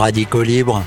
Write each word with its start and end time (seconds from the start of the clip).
Radicaux 0.00 0.42
Libre. 0.42 0.82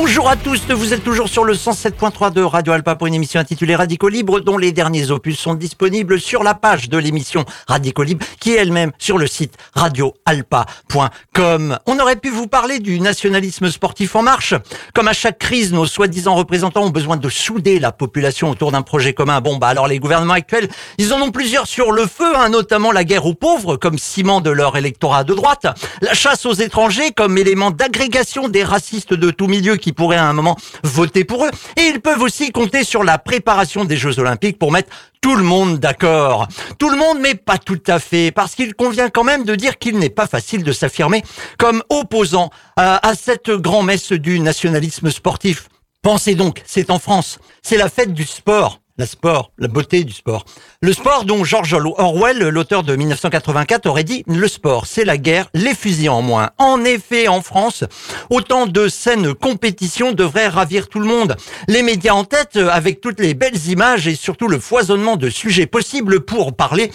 Bonjour 0.00 0.30
à 0.30 0.36
tous, 0.36 0.60
vous 0.70 0.94
êtes 0.94 1.02
toujours 1.02 1.28
sur 1.28 1.42
le 1.42 1.54
107.3 1.54 2.32
de 2.32 2.40
Radio 2.40 2.72
Alpa 2.72 2.94
pour 2.94 3.08
une 3.08 3.14
émission 3.14 3.40
intitulée 3.40 3.74
Radicaux 3.74 4.08
Libre 4.08 4.38
dont 4.38 4.56
les 4.56 4.70
derniers 4.70 5.10
opus 5.10 5.36
sont 5.36 5.54
disponibles 5.54 6.20
sur 6.20 6.44
la 6.44 6.54
page 6.54 6.88
de 6.88 6.96
l'émission 6.96 7.44
Radicaux 7.66 8.04
Libre 8.04 8.24
qui 8.38 8.52
est 8.52 8.58
elle-même 8.58 8.92
sur 8.98 9.18
le 9.18 9.26
site 9.26 9.54
radioalpa.com. 9.74 11.78
On 11.86 11.98
aurait 11.98 12.14
pu 12.14 12.30
vous 12.30 12.46
parler 12.46 12.78
du 12.78 13.00
nationalisme 13.00 13.68
sportif 13.70 14.14
en 14.14 14.22
marche. 14.22 14.54
Comme 14.94 15.08
à 15.08 15.12
chaque 15.12 15.38
crise, 15.38 15.72
nos 15.72 15.84
soi-disant 15.84 16.36
représentants 16.36 16.84
ont 16.84 16.90
besoin 16.90 17.16
de 17.16 17.28
souder 17.28 17.80
la 17.80 17.90
population 17.90 18.50
autour 18.50 18.70
d'un 18.70 18.82
projet 18.82 19.14
commun. 19.14 19.40
Bon, 19.40 19.56
bah 19.56 19.66
alors 19.66 19.88
les 19.88 19.98
gouvernements 19.98 20.34
actuels, 20.34 20.68
ils 20.98 21.12
en 21.12 21.20
ont 21.20 21.32
plusieurs 21.32 21.66
sur 21.66 21.90
le 21.90 22.06
feu, 22.06 22.36
hein, 22.36 22.50
notamment 22.50 22.92
la 22.92 23.02
guerre 23.02 23.26
aux 23.26 23.34
pauvres 23.34 23.76
comme 23.76 23.98
ciment 23.98 24.40
de 24.40 24.50
leur 24.50 24.76
électorat 24.76 25.24
de 25.24 25.34
droite, 25.34 25.66
la 26.02 26.14
chasse 26.14 26.46
aux 26.46 26.54
étrangers 26.54 27.10
comme 27.10 27.36
élément 27.36 27.72
d'agrégation 27.72 28.48
des 28.48 28.62
racistes 28.62 29.12
de 29.12 29.32
tout 29.32 29.48
milieu 29.48 29.76
pourraient 29.94 30.16
à 30.16 30.26
un 30.26 30.32
moment 30.32 30.56
voter 30.82 31.24
pour 31.24 31.44
eux. 31.44 31.50
Et 31.76 31.88
ils 31.88 32.00
peuvent 32.00 32.22
aussi 32.22 32.50
compter 32.50 32.84
sur 32.84 33.04
la 33.04 33.18
préparation 33.18 33.84
des 33.84 33.96
Jeux 33.96 34.18
Olympiques 34.18 34.58
pour 34.58 34.72
mettre 34.72 34.90
tout 35.20 35.34
le 35.34 35.42
monde 35.42 35.78
d'accord. 35.78 36.48
Tout 36.78 36.90
le 36.90 36.96
monde, 36.96 37.18
mais 37.20 37.34
pas 37.34 37.58
tout 37.58 37.82
à 37.86 37.98
fait, 37.98 38.30
parce 38.30 38.54
qu'il 38.54 38.74
convient 38.74 39.10
quand 39.10 39.24
même 39.24 39.44
de 39.44 39.54
dire 39.54 39.78
qu'il 39.78 39.98
n'est 39.98 40.10
pas 40.10 40.26
facile 40.26 40.62
de 40.62 40.72
s'affirmer 40.72 41.22
comme 41.58 41.82
opposant 41.88 42.50
à, 42.76 43.06
à 43.06 43.14
cette 43.14 43.50
grand-messe 43.50 44.12
du 44.12 44.40
nationalisme 44.40 45.10
sportif. 45.10 45.68
Pensez 46.02 46.34
donc, 46.34 46.62
c'est 46.64 46.90
en 46.90 46.98
France, 46.98 47.38
c'est 47.62 47.76
la 47.76 47.88
fête 47.88 48.14
du 48.14 48.24
sport 48.24 48.80
la 48.98 49.06
sport, 49.06 49.52
la 49.58 49.68
beauté 49.68 50.02
du 50.02 50.12
sport. 50.12 50.44
Le 50.82 50.92
sport 50.92 51.24
dont 51.24 51.44
George 51.44 51.72
Orwell, 51.72 52.38
l'auteur 52.48 52.82
de 52.82 52.96
1984, 52.96 53.86
aurait 53.86 54.04
dit 54.04 54.24
le 54.26 54.48
sport, 54.48 54.86
c'est 54.86 55.04
la 55.04 55.16
guerre, 55.16 55.48
les 55.54 55.74
fusils 55.74 56.10
en 56.10 56.20
moins. 56.20 56.50
En 56.58 56.84
effet, 56.84 57.28
en 57.28 57.40
France, 57.40 57.84
autant 58.28 58.66
de 58.66 58.88
scènes 58.88 59.34
compétitions 59.34 60.12
devraient 60.12 60.48
ravir 60.48 60.88
tout 60.88 60.98
le 60.98 61.06
monde. 61.06 61.36
Les 61.68 61.82
médias 61.82 62.12
en 62.12 62.24
tête, 62.24 62.56
avec 62.56 63.00
toutes 63.00 63.20
les 63.20 63.34
belles 63.34 63.68
images 63.68 64.08
et 64.08 64.16
surtout 64.16 64.48
le 64.48 64.58
foisonnement 64.58 65.16
de 65.16 65.30
sujets 65.30 65.66
possibles 65.66 66.20
pour 66.20 66.54
parler 66.54 66.90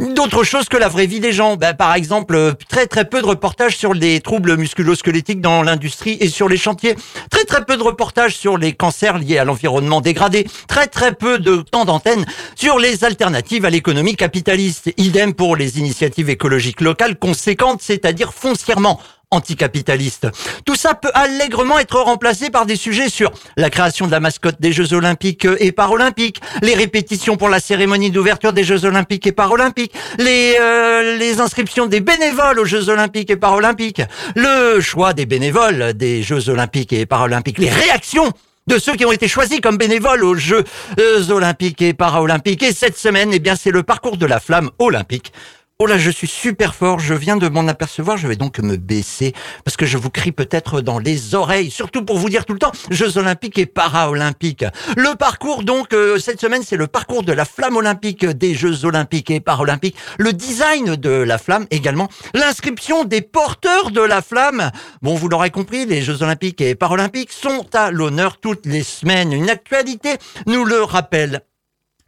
d'autres 0.00 0.44
choses 0.44 0.68
que 0.68 0.76
la 0.76 0.88
vraie 0.88 1.06
vie 1.06 1.20
des 1.20 1.32
gens. 1.32 1.56
Ben, 1.56 1.74
par 1.74 1.94
exemple, 1.94 2.54
très 2.68 2.86
très 2.86 3.04
peu 3.04 3.20
de 3.20 3.26
reportages 3.26 3.76
sur 3.76 3.94
les 3.94 4.20
troubles 4.20 4.56
musculo-squelettiques 4.56 5.40
dans 5.40 5.62
l'industrie 5.62 6.16
et 6.20 6.28
sur 6.28 6.48
les 6.48 6.56
chantiers. 6.56 6.96
Très 7.30 7.44
très 7.44 7.64
peu 7.64 7.76
de 7.76 7.82
reportages 7.82 8.36
sur 8.36 8.58
les 8.58 8.72
cancers 8.72 9.18
liés 9.18 9.38
à 9.38 9.44
l'environnement 9.44 10.00
dégradé. 10.00 10.46
Très 10.68 10.86
très 10.86 11.14
peu 11.14 11.38
de 11.38 11.56
temps 11.56 11.84
d'antenne 11.84 12.24
sur 12.54 12.78
les 12.78 13.04
alternatives 13.04 13.64
à 13.64 13.70
l'économie 13.70 14.16
capitaliste. 14.16 14.92
Idem 14.96 15.34
pour 15.34 15.56
les 15.56 15.78
initiatives 15.78 16.30
écologiques 16.30 16.80
locales 16.80 17.18
conséquentes, 17.18 17.82
c'est-à-dire 17.82 18.32
foncièrement 18.32 19.00
anticapitaliste. 19.32 20.28
Tout 20.64 20.76
ça 20.76 20.94
peut 20.94 21.10
allègrement 21.14 21.78
être 21.78 21.98
remplacé 21.98 22.50
par 22.50 22.66
des 22.66 22.76
sujets 22.76 23.08
sur 23.08 23.32
la 23.56 23.70
création 23.70 24.06
de 24.06 24.12
la 24.12 24.20
mascotte 24.20 24.60
des 24.60 24.72
Jeux 24.72 24.92
Olympiques 24.92 25.46
et 25.58 25.72
Paralympiques, 25.72 26.40
les 26.62 26.74
répétitions 26.74 27.36
pour 27.36 27.48
la 27.48 27.58
cérémonie 27.58 28.10
d'ouverture 28.10 28.52
des 28.52 28.64
Jeux 28.64 28.84
Olympiques 28.84 29.26
et 29.26 29.32
Paralympiques, 29.32 29.94
les, 30.18 30.56
euh, 30.60 31.16
les 31.16 31.40
inscriptions 31.40 31.86
des 31.86 32.00
bénévoles 32.00 32.60
aux 32.60 32.64
Jeux 32.64 32.88
Olympiques 32.88 33.30
et 33.30 33.36
Paralympiques, 33.36 34.02
le 34.36 34.80
choix 34.80 35.12
des 35.12 35.26
bénévoles 35.26 35.94
des 35.94 36.22
Jeux 36.22 36.48
Olympiques 36.48 36.92
et 36.92 37.06
Paralympiques, 37.06 37.58
les 37.58 37.70
réactions 37.70 38.30
de 38.66 38.78
ceux 38.78 38.94
qui 38.94 39.04
ont 39.04 39.12
été 39.12 39.26
choisis 39.28 39.60
comme 39.60 39.76
bénévoles 39.76 40.24
aux 40.24 40.36
Jeux 40.36 40.64
olympiques 41.30 41.82
et 41.82 41.94
paralympiques. 41.94 42.62
Et 42.62 42.72
cette 42.72 42.96
semaine, 42.96 43.30
eh 43.32 43.40
bien, 43.40 43.56
c'est 43.56 43.70
le 43.70 43.82
parcours 43.82 44.16
de 44.16 44.26
la 44.26 44.38
flamme 44.38 44.70
olympique 44.78 45.32
Oh 45.84 45.86
là, 45.86 45.98
je 45.98 46.12
suis 46.12 46.28
super 46.28 46.76
fort, 46.76 47.00
je 47.00 47.12
viens 47.12 47.36
de 47.36 47.48
m'en 47.48 47.66
apercevoir, 47.66 48.16
je 48.16 48.28
vais 48.28 48.36
donc 48.36 48.60
me 48.60 48.76
baisser 48.76 49.34
parce 49.64 49.76
que 49.76 49.84
je 49.84 49.98
vous 49.98 50.10
crie 50.10 50.30
peut-être 50.30 50.80
dans 50.80 51.00
les 51.00 51.34
oreilles, 51.34 51.72
surtout 51.72 52.04
pour 52.04 52.18
vous 52.18 52.28
dire 52.28 52.44
tout 52.44 52.52
le 52.52 52.60
temps, 52.60 52.70
Jeux 52.92 53.18
olympiques 53.18 53.58
et 53.58 53.66
paralympiques. 53.66 54.64
Le 54.96 55.16
parcours 55.16 55.64
donc, 55.64 55.92
euh, 55.92 56.20
cette 56.20 56.40
semaine, 56.40 56.62
c'est 56.64 56.76
le 56.76 56.86
parcours 56.86 57.24
de 57.24 57.32
la 57.32 57.44
flamme 57.44 57.74
olympique 57.74 58.24
des 58.24 58.54
Jeux 58.54 58.84
olympiques 58.84 59.32
et 59.32 59.40
paralympiques, 59.40 59.96
le 60.18 60.32
design 60.32 60.94
de 60.94 61.10
la 61.10 61.36
flamme 61.36 61.66
également, 61.72 62.08
l'inscription 62.32 63.02
des 63.02 63.20
porteurs 63.20 63.90
de 63.90 64.02
la 64.02 64.22
flamme. 64.22 64.70
Bon, 65.02 65.16
vous 65.16 65.28
l'aurez 65.28 65.50
compris, 65.50 65.84
les 65.84 66.00
Jeux 66.00 66.22
olympiques 66.22 66.60
et 66.60 66.76
paralympiques 66.76 67.32
sont 67.32 67.66
à 67.74 67.90
l'honneur 67.90 68.38
toutes 68.38 68.66
les 68.66 68.84
semaines. 68.84 69.32
Une 69.32 69.50
actualité 69.50 70.10
nous 70.46 70.64
le 70.64 70.84
rappelle. 70.84 71.42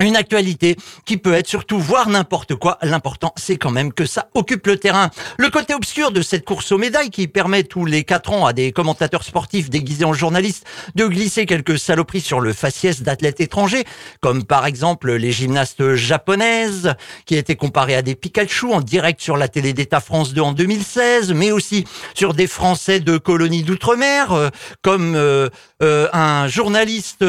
Une 0.01 0.17
actualité 0.17 0.77
qui 1.07 1.17
peut 1.17 1.35
être 1.35 1.47
surtout 1.47 1.79
voir 1.79 2.09
n'importe 2.09 2.57
quoi. 2.57 2.79
L'important, 2.83 3.33
c'est 3.37 3.57
quand 3.57 3.71
même 3.71 3.93
que 3.93 4.07
ça 4.07 4.29
occupe 4.35 4.67
le 4.67 4.77
terrain. 4.77 5.11
Le 5.39 5.51
côté 5.51 5.73
obscur 5.73 6.11
de 6.11 6.21
cette 6.21 6.45
course 6.45 6.73
aux 6.73 6.79
médailles 6.79 7.11
qui 7.11 7.29
permet 7.29 7.63
tous 7.63 7.85
les 7.85 8.03
quatre 8.03 8.33
ans 8.33 8.45
à 8.45 8.53
des 8.53 8.73
commentateurs 8.73 9.23
sportifs 9.23 9.71
déguisés 9.71 10.05
en 10.05 10.13
journalistes 10.13 10.67
de 10.97 11.07
glisser 11.07 11.47
quelques 11.47 11.79
saloperies 11.79 12.21
sur 12.21 12.41
le 12.41 12.53
faciès 12.53 13.03
d'athlètes 13.03 13.41
étrangers, 13.41 13.85
comme 14.21 14.45
par 14.45 14.67
exemple 14.67 15.13
les 15.13 15.31
gymnastes 15.31 15.95
japonaises 15.95 16.95
qui 17.25 17.37
étaient 17.37 17.57
comparées 17.57 17.95
à 17.95 18.03
des 18.03 18.17
Pikachu 18.17 18.73
en 18.73 18.81
direct 18.81 19.21
sur 19.21 19.37
la 19.37 19.49
télé 19.49 19.73
d'État 19.73 20.01
France 20.01 20.35
2 20.35 20.41
en 20.41 20.53
2016, 20.53 21.33
mais 21.35 21.53
aussi 21.53 21.85
sur 22.15 22.35
des 22.35 22.47
Français 22.47 23.01
de 23.01 23.17
colonies 23.17 23.63
d'outre-mer, 23.63 24.33
euh, 24.33 24.49
comme 24.83 25.15
euh, 25.15 25.49
euh, 25.83 26.09
un 26.13 26.49
journaliste 26.49 27.25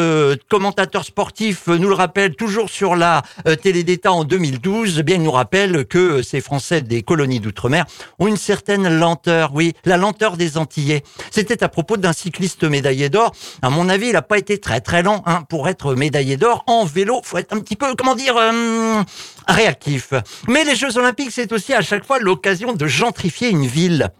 commentateur 0.49 1.03
sportif 1.03 1.67
nous 1.67 1.89
le 1.89 1.93
rappelle 1.93 2.35
toujours 2.35 2.54
sur 2.67 2.95
la 2.95 3.21
euh, 3.47 3.55
télé 3.55 3.83
d'État 3.83 4.11
en 4.11 4.23
2012, 4.23 4.97
eh 4.99 5.03
bien, 5.03 5.15
il 5.17 5.23
nous 5.23 5.31
rappelle 5.31 5.85
que 5.85 5.97
euh, 5.97 6.23
ces 6.23 6.41
Français 6.41 6.81
des 6.81 7.03
colonies 7.03 7.39
d'outre-mer 7.39 7.85
ont 8.19 8.27
une 8.27 8.37
certaine 8.37 8.87
lenteur, 8.99 9.51
oui, 9.53 9.73
la 9.83 9.97
lenteur 9.97 10.37
des 10.37 10.57
Antillais. 10.57 11.03
C'était 11.31 11.63
à 11.63 11.69
propos 11.69 11.97
d'un 11.97 12.13
cycliste 12.13 12.63
médaillé 12.63 13.09
d'or. 13.09 13.33
À 13.61 13.69
mon 13.69 13.89
avis, 13.89 14.07
il 14.07 14.13
n'a 14.13 14.21
pas 14.21 14.37
été 14.37 14.57
très 14.59 14.79
très 14.79 15.03
lent 15.03 15.21
hein, 15.25 15.43
pour 15.49 15.67
être 15.67 15.95
médaillé 15.95 16.37
d'or. 16.37 16.63
En 16.67 16.85
vélo, 16.85 17.21
faut 17.23 17.37
être 17.37 17.53
un 17.53 17.59
petit 17.59 17.75
peu, 17.75 17.93
comment 17.95 18.15
dire, 18.15 18.37
euh, 18.37 19.03
réactif. 19.47 20.13
Mais 20.47 20.63
les 20.63 20.75
Jeux 20.75 20.97
Olympiques, 20.97 21.31
c'est 21.31 21.51
aussi 21.51 21.73
à 21.73 21.81
chaque 21.81 22.05
fois 22.05 22.19
l'occasion 22.19 22.73
de 22.73 22.87
gentrifier 22.87 23.49
une 23.49 23.65
ville. 23.65 24.11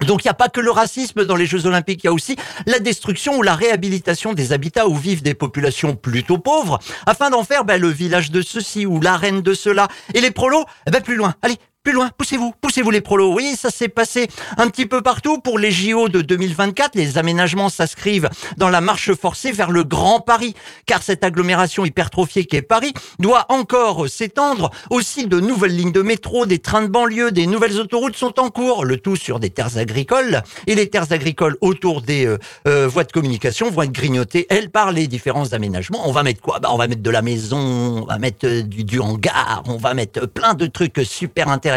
Donc 0.00 0.24
il 0.24 0.26
n'y 0.26 0.30
a 0.30 0.34
pas 0.34 0.48
que 0.48 0.60
le 0.60 0.70
racisme 0.70 1.24
dans 1.24 1.36
les 1.36 1.46
Jeux 1.46 1.66
Olympiques, 1.66 2.04
il 2.04 2.06
y 2.06 2.10
a 2.10 2.12
aussi 2.12 2.36
la 2.66 2.78
destruction 2.78 3.36
ou 3.38 3.42
la 3.42 3.54
réhabilitation 3.54 4.32
des 4.32 4.52
habitats 4.52 4.88
où 4.88 4.94
vivent 4.94 5.22
des 5.22 5.34
populations 5.34 5.96
plutôt 5.96 6.38
pauvres, 6.38 6.78
afin 7.06 7.30
d'en 7.30 7.44
faire 7.44 7.64
ben, 7.64 7.80
le 7.80 7.88
village 7.88 8.30
de 8.30 8.42
ceci 8.42 8.86
ou 8.86 9.00
l'arène 9.00 9.42
de 9.42 9.54
cela. 9.54 9.88
Et 10.14 10.20
les 10.20 10.30
prolos, 10.30 10.64
eh 10.86 10.90
ben, 10.90 11.02
plus 11.02 11.16
loin. 11.16 11.34
Allez, 11.42 11.58
plus 11.84 11.92
loin, 11.92 12.10
poussez-vous, 12.16 12.54
poussez-vous 12.62 12.90
les 12.90 13.02
prolos. 13.02 13.34
Oui, 13.34 13.56
ça 13.58 13.68
s'est 13.68 13.88
passé 13.88 14.26
un 14.56 14.70
petit 14.70 14.86
peu 14.86 15.02
partout 15.02 15.38
pour 15.38 15.58
les 15.58 15.70
JO 15.70 16.08
de 16.08 16.22
2024. 16.22 16.94
Les 16.94 17.18
aménagements 17.18 17.68
s'inscrivent 17.68 18.30
dans 18.56 18.70
la 18.70 18.80
marche 18.80 19.12
forcée 19.12 19.52
vers 19.52 19.70
le 19.70 19.84
Grand 19.84 20.20
Paris, 20.20 20.54
car 20.86 21.02
cette 21.02 21.24
agglomération 21.24 21.84
hypertrophiée 21.84 22.46
qui 22.46 22.56
est 22.56 22.62
Paris 22.62 22.94
doit 23.18 23.44
encore 23.50 24.08
s'étendre. 24.08 24.70
Aussi, 24.88 25.26
de 25.26 25.38
nouvelles 25.40 25.76
lignes 25.76 25.92
de 25.92 26.00
métro, 26.00 26.46
des 26.46 26.58
trains 26.58 26.80
de 26.80 26.86
banlieue, 26.86 27.30
des 27.32 27.46
nouvelles 27.46 27.78
autoroutes 27.78 28.16
sont 28.16 28.40
en 28.40 28.48
cours, 28.48 28.86
le 28.86 28.96
tout 28.96 29.16
sur 29.16 29.38
des 29.38 29.50
terres 29.50 29.76
agricoles. 29.76 30.42
Et 30.66 30.74
les 30.74 30.88
terres 30.88 31.12
agricoles 31.12 31.58
autour 31.60 32.00
des 32.00 32.24
euh, 32.24 32.38
euh, 32.66 32.88
voies 32.88 33.04
de 33.04 33.12
communication 33.12 33.70
vont 33.70 33.82
être 33.82 33.92
grignotées, 33.92 34.46
elles, 34.48 34.70
par 34.70 34.90
les 34.90 35.06
différents 35.06 35.52
aménagements. 35.52 36.08
On 36.08 36.12
va 36.12 36.22
mettre 36.22 36.40
quoi? 36.40 36.60
Bah, 36.60 36.70
On 36.72 36.78
va 36.78 36.86
mettre 36.86 37.02
de 37.02 37.10
la 37.10 37.20
maison, 37.20 37.58
on 37.58 38.06
va 38.06 38.18
mettre 38.18 38.46
euh, 38.46 38.62
du 38.62 39.00
hangar, 39.00 39.62
on 39.66 39.76
va 39.76 39.92
mettre 39.92 40.24
plein 40.24 40.54
de 40.54 40.64
trucs 40.64 41.02
super 41.04 41.50
intéressants 41.50 41.73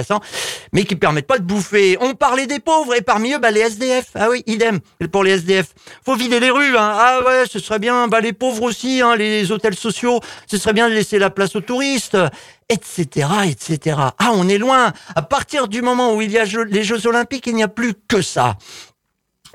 mais 0.74 0.84
qui 0.84 0.96
permettent 0.96 1.28
pas 1.28 1.40
de 1.40 1.44
bouffer. 1.44 1.98
On 2.02 2.14
parlait 2.14 2.48
des 2.48 2.60
pauvres 2.60 2.96
et 2.96 3.02
parmi 3.02 3.34
eux, 3.34 3.40
bah, 3.40 3.52
les 3.52 3.62
SDF. 3.62 4.08
Ah 4.16 4.30
oui, 4.30 4.44
idem 4.48 4.80
pour 5.12 5.24
les 5.24 5.32
SDF. 5.32 5.68
Faut 6.06 6.16
vider 6.16 6.40
les 6.40 6.50
rues. 6.50 6.78
Hein. 6.78 6.92
Ah 6.96 7.20
ouais, 7.26 7.44
ce 7.50 7.60
serait 7.60 7.80
bien. 7.80 8.08
Bah, 8.08 8.20
les 8.20 8.34
pauvres 8.34 8.64
aussi, 8.64 9.02
hein, 9.02 9.16
les 9.16 9.52
hôtels 9.52 9.76
sociaux. 9.76 10.20
Ce 10.48 10.58
serait 10.58 10.74
bien 10.74 10.90
de 10.90 10.94
laisser 10.94 11.20
la 11.20 11.30
place 11.30 11.56
aux 11.56 11.62
touristes 11.62 12.18
etc., 12.70 13.30
etc. 13.46 13.98
Ah, 14.20 14.32
on 14.34 14.50
est 14.50 14.58
loin. 14.58 14.92
À 15.16 15.22
partir 15.22 15.68
du 15.68 15.82
moment 15.82 16.16
où 16.16 16.22
il 16.22 16.32
y 16.32 16.38
a 16.38 16.44
les 16.44 16.84
Jeux 16.84 17.08
Olympiques, 17.08 17.48
il 17.48 17.56
n'y 17.56 17.64
a 17.64 17.68
plus 17.68 17.94
que 18.08 18.22
ça. 18.22 18.58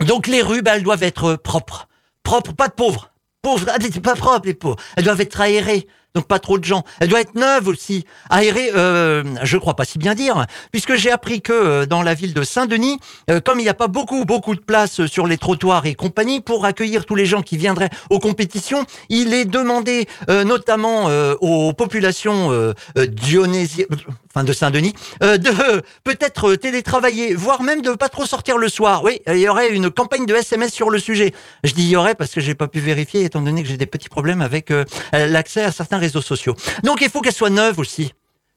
Donc 0.00 0.26
les 0.26 0.42
rues, 0.42 0.62
bah, 0.62 0.76
elles 0.76 0.82
doivent 0.82 1.02
être 1.02 1.36
propres. 1.36 1.88
Propres, 2.22 2.52
pas 2.52 2.68
de 2.68 2.72
pauvres. 2.72 3.10
Pauvres, 3.42 3.66
ah, 3.68 3.78
pas 4.02 4.14
propres 4.14 4.46
les 4.46 4.54
pauvres. 4.54 4.76
Elles 4.96 5.04
doivent 5.04 5.20
être 5.20 5.40
aérées 5.40 5.86
donc 6.14 6.26
pas 6.26 6.38
trop 6.38 6.58
de 6.58 6.64
gens. 6.64 6.84
Elle 7.00 7.08
doit 7.08 7.20
être 7.20 7.34
neuve 7.34 7.68
aussi, 7.68 8.04
aérée, 8.28 8.70
euh, 8.74 9.24
je 9.42 9.56
crois 9.56 9.74
pas 9.74 9.84
si 9.84 9.98
bien 9.98 10.14
dire, 10.14 10.46
puisque 10.70 10.94
j'ai 10.94 11.10
appris 11.10 11.40
que 11.40 11.52
euh, 11.52 11.86
dans 11.86 12.02
la 12.02 12.14
ville 12.14 12.34
de 12.34 12.42
Saint-Denis, 12.42 12.98
euh, 13.30 13.40
comme 13.40 13.60
il 13.60 13.62
n'y 13.62 13.68
a 13.68 13.74
pas 13.74 13.88
beaucoup, 13.88 14.24
beaucoup 14.24 14.54
de 14.54 14.60
place 14.60 15.06
sur 15.06 15.26
les 15.26 15.38
trottoirs 15.38 15.86
et 15.86 15.94
compagnie 15.94 16.40
pour 16.40 16.64
accueillir 16.66 17.06
tous 17.06 17.14
les 17.14 17.26
gens 17.26 17.42
qui 17.42 17.56
viendraient 17.56 17.90
aux 18.10 18.18
compétitions, 18.18 18.84
il 19.08 19.32
est 19.32 19.44
demandé 19.44 20.06
notamment 20.28 21.08
aux 21.40 21.72
populations 21.72 22.74
dionysiennes, 22.96 23.86
enfin 24.30 24.44
de 24.44 24.52
Saint-Denis, 24.52 24.94
de 25.20 25.82
peut-être 26.04 26.54
télétravailler, 26.54 27.34
voire 27.34 27.62
même 27.62 27.82
de 27.82 27.92
pas 27.92 28.08
trop 28.08 28.26
sortir 28.26 28.58
le 28.58 28.68
soir. 28.68 29.02
Oui, 29.04 29.20
il 29.26 29.38
y 29.38 29.48
aurait 29.48 29.70
une 29.70 29.90
campagne 29.90 30.26
de 30.26 30.34
SMS 30.34 30.72
sur 30.72 30.90
le 30.90 30.98
sujet. 30.98 31.32
Je 31.64 31.72
dis 31.72 31.82
il 31.82 31.90
y 31.90 31.96
aurait 31.96 32.14
parce 32.14 32.32
que 32.32 32.40
j'ai 32.40 32.54
pas 32.54 32.68
pu 32.68 32.80
vérifier 32.80 33.24
étant 33.24 33.40
donné 33.40 33.62
que 33.62 33.68
j'ai 33.68 33.76
des 33.76 33.86
petits 33.86 34.08
problèmes 34.08 34.42
avec 34.42 34.72
l'accès 35.12 35.64
à 35.64 35.72
certains 35.72 35.98
réseaux 36.02 36.20
sociaux. 36.20 36.54
Donc 36.82 37.00
il 37.00 37.08
faut 37.08 37.20
qu'elles 37.20 37.32
soient 37.32 37.50
neuves 37.50 37.78
aussi. 37.78 38.12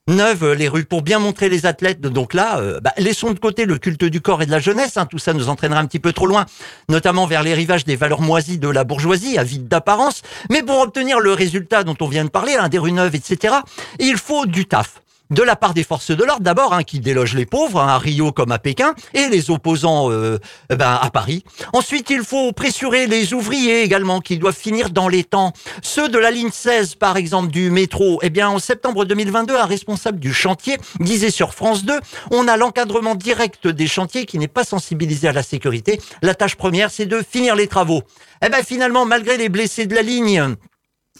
Neuves 0.07 0.43
euh, 0.43 0.53
les 0.53 0.67
rues 0.67 0.85
pour 0.85 1.01
bien 1.01 1.17
montrer 1.17 1.49
les 1.49 1.65
athlètes. 1.65 1.99
Donc 1.99 2.35
là, 2.35 2.59
euh, 2.59 2.79
bah, 2.79 2.93
laissons 2.97 3.31
de 3.31 3.39
côté 3.39 3.65
le 3.65 3.79
culte 3.79 4.05
du 4.05 4.21
corps 4.21 4.43
et 4.43 4.45
de 4.45 4.51
la 4.51 4.59
jeunesse. 4.59 4.97
Hein. 4.97 5.07
tout 5.07 5.17
ça 5.17 5.33
nous 5.33 5.49
entraînera 5.49 5.79
un 5.79 5.87
petit 5.87 5.99
peu 5.99 6.13
trop 6.13 6.27
loin, 6.27 6.45
notamment 6.89 7.25
vers 7.25 7.41
les 7.41 7.55
rivages 7.55 7.85
des 7.85 7.95
valeurs 7.95 8.21
moisies 8.21 8.59
de 8.59 8.69
la 8.69 8.83
bourgeoisie, 8.83 9.39
à 9.39 9.43
vide 9.43 9.67
d'apparence. 9.67 10.21
Mais 10.51 10.61
pour 10.61 10.79
obtenir 10.79 11.19
le 11.19 11.33
résultat 11.33 11.83
dont 11.83 11.97
on 12.01 12.07
vient 12.07 12.25
de 12.25 12.29
parler, 12.29 12.53
hein, 12.53 12.69
des 12.69 12.77
rues 12.77 12.91
neuves, 12.91 13.15
etc., 13.15 13.55
il 13.99 14.17
faut 14.17 14.45
du 14.45 14.67
taf 14.67 15.01
de 15.29 15.43
la 15.43 15.55
part 15.55 15.73
des 15.73 15.83
forces 15.83 16.11
de 16.11 16.23
l'ordre, 16.23 16.43
d'abord, 16.43 16.73
hein, 16.73 16.83
qui 16.83 16.99
délogent 16.99 17.35
les 17.35 17.45
pauvres, 17.45 17.79
hein, 17.79 17.87
à 17.87 17.97
Rio 17.97 18.31
comme 18.31 18.51
à 18.51 18.59
Pékin, 18.59 18.93
et 19.13 19.27
les 19.29 19.49
opposants 19.49 20.11
euh, 20.11 20.37
eh 20.69 20.75
ben, 20.75 20.99
à 21.01 21.09
Paris. 21.09 21.43
Ensuite, 21.73 22.09
il 22.09 22.23
faut 22.23 22.51
pressurer 22.51 23.07
les 23.07 23.33
ouvriers 23.33 23.83
également, 23.83 24.21
qui 24.21 24.37
doivent 24.37 24.55
finir 24.55 24.89
dans 24.89 25.07
les 25.07 25.23
temps. 25.23 25.53
Ceux 25.81 26.09
de 26.09 26.17
la 26.17 26.31
ligne 26.31 26.51
16, 26.51 26.95
par 26.95 27.17
exemple, 27.17 27.51
du 27.51 27.69
métro, 27.69 28.19
eh 28.21 28.29
bien, 28.29 28.49
en 28.49 28.59
septembre 28.59 29.05
2022, 29.05 29.55
un 29.55 29.65
responsable 29.65 30.19
du 30.19 30.33
chantier 30.33 30.77
disait 30.99 31.31
sur 31.31 31.53
France 31.53 31.85
2, 31.85 31.99
on 32.31 32.47
a 32.47 32.57
l'encadrement 32.57 33.15
direct 33.15 33.67
des 33.67 33.87
chantiers 33.87 34.25
qui 34.25 34.37
n'est 34.37 34.47
pas 34.47 34.63
sensibilisé 34.63 35.27
à 35.27 35.33
la 35.33 35.43
sécurité. 35.43 35.99
La 36.21 36.35
tâche 36.35 36.55
première, 36.55 36.91
c'est 36.91 37.05
de 37.05 37.21
finir 37.27 37.55
les 37.55 37.67
travaux. 37.67 38.03
Eh 38.43 38.49
ben, 38.49 38.63
finalement, 38.63 39.05
malgré 39.05 39.37
les 39.37 39.49
blessés 39.49 39.85
de 39.85 39.95
la 39.95 40.01
ligne, 40.01 40.55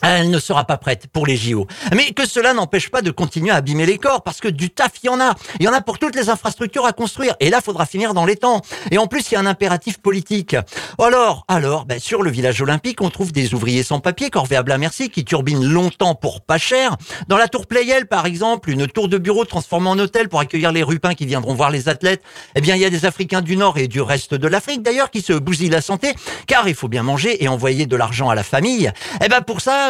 elle 0.02 0.30
ne 0.30 0.40
sera 0.40 0.66
pas 0.66 0.78
prête 0.78 1.08
pour 1.08 1.26
les 1.26 1.38
JO. 1.38 1.68
Mais 1.96 2.12
que 2.12 2.28
cela 2.28 2.54
n'empêche 2.54 2.90
pas 2.90 3.02
de 3.02 3.12
continuer 3.12 3.52
à 3.52 3.56
abîmer 3.56 3.86
les 3.86 3.98
corps, 3.98 4.24
parce 4.24 4.42
que 4.42 4.50
du 4.50 4.70
taf, 4.70 4.92
il 5.04 5.08
y 5.08 5.10
en 5.10 5.22
a. 5.22 5.34
Il 5.60 5.66
y 5.66 5.70
en 5.70 5.74
a 5.74 5.82
pour 5.82 6.00
toutes 6.00 6.16
les 6.16 6.30
infrastructures 6.30 6.86
à 6.86 6.92
construire. 6.92 7.36
Et 7.40 7.50
là, 7.50 7.62
faudra 7.62 7.86
finir 7.86 8.14
dans 8.14 8.26
les 8.26 8.36
temps. 8.36 8.62
Et 8.92 8.98
en 8.98 9.08
plus, 9.08 9.32
il 9.32 9.36
y 9.36 9.38
a 9.38 9.40
un 9.40 9.46
impératif 9.46 10.00
politique. 10.00 10.56
Alors, 11.00 11.46
alors, 11.48 11.86
ben, 11.86 12.00
sur 12.00 12.24
le 12.24 12.30
village 12.30 12.62
olympique, 12.62 13.02
on 13.02 13.10
trouve 13.10 13.32
des 13.32 13.54
ouvriers 13.54 13.84
sans 13.84 14.00
papier, 14.00 14.30
corvéables 14.30 14.72
à 14.72 14.78
merci, 14.78 15.10
qui 15.10 15.24
turbinent 15.24 15.66
longtemps 15.66 16.16
pour 16.16 16.42
pas 16.42 16.58
cher. 16.58 16.98
Dans 17.28 17.38
la 17.38 17.48
tour 17.48 17.66
Playel, 17.66 18.08
par 18.08 18.26
exemple, 18.26 18.70
une 18.70 18.88
tour 18.88 19.08
de 19.08 19.18
bureau 19.18 19.46
transformée 19.46 19.90
en 19.90 19.98
hôtel 19.98 20.28
pour 20.28 20.42
accueillir 20.42 20.72
les 20.72 20.84
rupins 20.84 21.14
qui 21.14 21.26
viendront 21.26 21.54
voir 21.54 21.72
les 21.72 21.88
athlètes. 21.88 22.22
Eh 22.56 22.62
bien, 22.62 22.76
il 22.76 22.82
y 22.82 22.86
a 22.86 22.90
des 22.90 23.06
Africains 23.06 23.42
du 23.42 23.56
Nord 23.56 23.78
et 23.78 23.88
du 23.88 24.02
reste 24.02 24.34
de 24.34 24.48
l'Afrique, 24.48 24.84
d'ailleurs, 24.84 25.10
qui 25.10 25.22
se 25.22 25.34
bousillent 25.34 25.70
la 25.70 25.82
santé, 25.82 26.14
car 26.48 26.68
il 26.68 26.76
faut 26.76 26.90
bien 26.90 27.04
manger 27.04 27.44
et 27.44 27.48
envoyer 27.48 27.86
de 27.86 27.96
l'argent 27.96 28.30
à 28.30 28.36
la 28.36 28.44
famille. 28.44 28.92
Eh 29.24 29.30
ben, 29.30 29.42
pour 29.42 29.62
ça, 29.62 29.85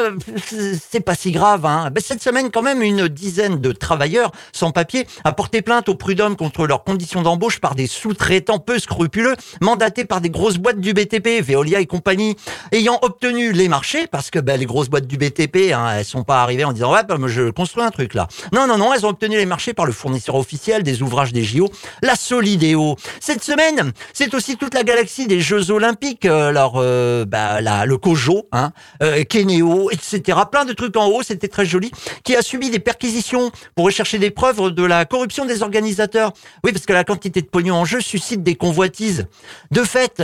c'est 0.89 0.99
pas 0.99 1.15
si 1.15 1.31
grave. 1.31 1.65
Hein. 1.65 1.89
Ben, 1.91 2.01
cette 2.05 2.21
semaine, 2.21 2.51
quand 2.51 2.61
même, 2.61 2.81
une 2.81 3.07
dizaine 3.07 3.59
de 3.59 3.71
travailleurs 3.71 4.31
sans 4.51 4.71
papier 4.71 5.07
a 5.23 5.31
porté 5.31 5.61
plainte 5.61 5.89
au 5.89 5.95
prud'homme 5.95 6.35
contre 6.35 6.67
leurs 6.67 6.83
conditions 6.83 7.21
d'embauche 7.21 7.59
par 7.59 7.75
des 7.75 7.87
sous-traitants 7.87 8.59
peu 8.59 8.79
scrupuleux, 8.79 9.35
mandatés 9.61 10.05
par 10.05 10.21
des 10.21 10.29
grosses 10.29 10.57
boîtes 10.57 10.79
du 10.79 10.93
BTP, 10.93 11.41
Veolia 11.41 11.79
et 11.79 11.85
compagnie, 11.85 12.35
ayant 12.71 12.99
obtenu 13.01 13.51
les 13.51 13.67
marchés, 13.67 14.07
parce 14.07 14.29
que 14.29 14.39
ben, 14.39 14.59
les 14.59 14.65
grosses 14.65 14.89
boîtes 14.89 15.07
du 15.07 15.17
BTP, 15.17 15.73
hein, 15.73 15.93
elles 15.97 16.05
sont 16.05 16.23
pas 16.23 16.41
arrivées 16.41 16.65
en 16.65 16.73
disant 16.73 16.93
ouais, 16.93 17.03
ben, 17.03 17.25
je 17.27 17.49
construis 17.49 17.83
un 17.83 17.91
truc 17.91 18.13
là. 18.13 18.27
Non, 18.51 18.67
non, 18.67 18.77
non, 18.77 18.93
elles 18.93 19.05
ont 19.05 19.09
obtenu 19.09 19.37
les 19.37 19.45
marchés 19.45 19.73
par 19.73 19.85
le 19.85 19.91
fournisseur 19.91 20.35
officiel 20.35 20.83
des 20.83 21.01
ouvrages 21.01 21.33
des 21.33 21.43
JO, 21.43 21.69
la 22.01 22.15
Solidéo. 22.15 22.95
Cette 23.19 23.43
semaine, 23.43 23.91
c'est 24.13 24.33
aussi 24.33 24.57
toute 24.57 24.73
la 24.73 24.83
galaxie 24.83 25.27
des 25.27 25.41
Jeux 25.41 25.71
Olympiques, 25.71 26.25
euh, 26.25 26.49
alors 26.49 26.75
euh, 26.77 27.25
ben, 27.25 27.85
le 27.85 27.97
Kojo, 27.97 28.47
hein, 28.51 28.71
euh, 29.01 29.23
Kenéo, 29.23 29.84
etc 29.91 30.39
Plein 30.51 30.65
de 30.65 30.73
trucs 30.73 30.95
en 30.97 31.07
haut, 31.07 31.23
c'était 31.23 31.47
très 31.47 31.65
joli, 31.65 31.91
qui 32.23 32.35
a 32.35 32.41
subi 32.41 32.69
des 32.69 32.79
perquisitions 32.79 33.51
pour 33.75 33.85
rechercher 33.85 34.19
des 34.19 34.31
preuves 34.31 34.71
de 34.71 34.83
la 34.83 35.05
corruption 35.05 35.45
des 35.45 35.63
organisateurs. 35.63 36.33
Oui, 36.63 36.71
parce 36.71 36.85
que 36.85 36.93
la 36.93 37.03
quantité 37.03 37.41
de 37.41 37.47
pognon 37.47 37.75
en 37.75 37.85
jeu 37.85 38.01
suscite 38.01 38.43
des 38.43 38.55
convoitises. 38.55 39.27
De 39.71 39.83
fait, 39.83 40.21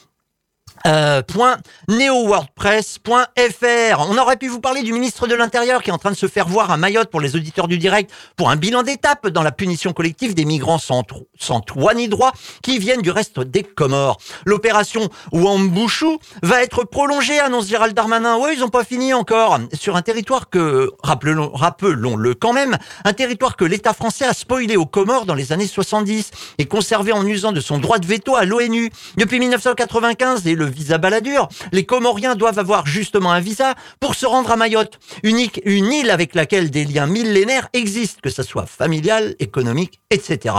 euh. 0.86 1.22
On 3.98 4.18
aurait 4.18 4.36
pu 4.36 4.48
vous 4.48 4.60
parler 4.60 4.82
du 4.82 4.92
ministre 4.92 5.26
de 5.26 5.34
l'Intérieur 5.34 5.82
qui 5.82 5.90
est 5.90 5.92
en 5.92 5.98
train 5.98 6.10
de 6.10 6.16
se 6.16 6.28
faire 6.28 6.46
voir 6.46 6.70
à 6.70 6.76
Mayotte 6.76 7.10
pour 7.10 7.20
les 7.20 7.36
auditeurs 7.36 7.68
du 7.68 7.78
direct 7.78 8.10
pour 8.36 8.50
un 8.50 8.56
bilan 8.56 8.82
d'étape 8.82 9.28
dans 9.28 9.42
la 9.42 9.52
punition 9.52 9.92
collective 9.92 10.34
des 10.34 10.44
migrants 10.44 10.78
sans, 10.78 11.02
sans 11.38 11.60
toit 11.60 11.94
ni 11.94 12.08
droit 12.08 12.32
qui 12.62 12.78
viennent 12.78 13.02
du 13.02 13.10
reste 13.10 13.40
des 13.40 13.62
Comores. 13.62 14.18
L'opération 14.44 15.08
Wambouchou 15.32 16.18
va 16.42 16.62
être 16.62 16.84
prolongée, 16.84 17.38
annonce 17.38 17.68
Gérald 17.68 17.94
Darmanin. 17.94 18.36
Oui, 18.38 18.50
ils 18.54 18.60
n'ont 18.60 18.68
pas 18.68 18.84
fini 18.84 19.14
encore. 19.14 19.58
Sur 19.72 19.96
un 19.96 20.02
territoire 20.02 20.50
que, 20.50 20.90
rappelons-le 21.02 22.34
quand 22.34 22.52
même, 22.52 22.76
un 23.04 23.12
territoire 23.12 23.56
que 23.56 23.64
l'État 23.64 23.94
français 23.94 24.26
a 24.26 24.34
spoilé 24.34 24.76
aux 24.76 24.86
Comores 24.86 25.26
dans 25.26 25.34
les 25.34 25.52
années 25.52 25.66
70 25.66 26.30
et 26.58 26.66
conservé 26.66 27.12
en 27.12 27.26
usant 27.26 27.52
de 27.52 27.60
son 27.60 27.78
droit 27.78 27.98
de 27.98 28.06
veto 28.06 28.36
à 28.36 28.44
l'ONU. 28.44 28.90
Depuis 29.16 29.38
1995 29.38 30.46
et 30.46 30.54
le 30.54 30.73
visa 30.74 30.98
baladure. 30.98 31.48
Les 31.72 31.86
Comoriens 31.86 32.34
doivent 32.34 32.58
avoir 32.58 32.86
justement 32.86 33.32
un 33.32 33.40
visa 33.40 33.74
pour 34.00 34.14
se 34.14 34.26
rendre 34.26 34.50
à 34.50 34.56
Mayotte, 34.56 34.98
une 35.22 35.92
île 35.92 36.10
avec 36.10 36.34
laquelle 36.34 36.70
des 36.70 36.84
liens 36.84 37.06
millénaires 37.06 37.68
existent, 37.72 38.20
que 38.22 38.30
ce 38.30 38.42
soit 38.42 38.66
familial, 38.66 39.34
économique, 39.38 40.00
etc. 40.10 40.54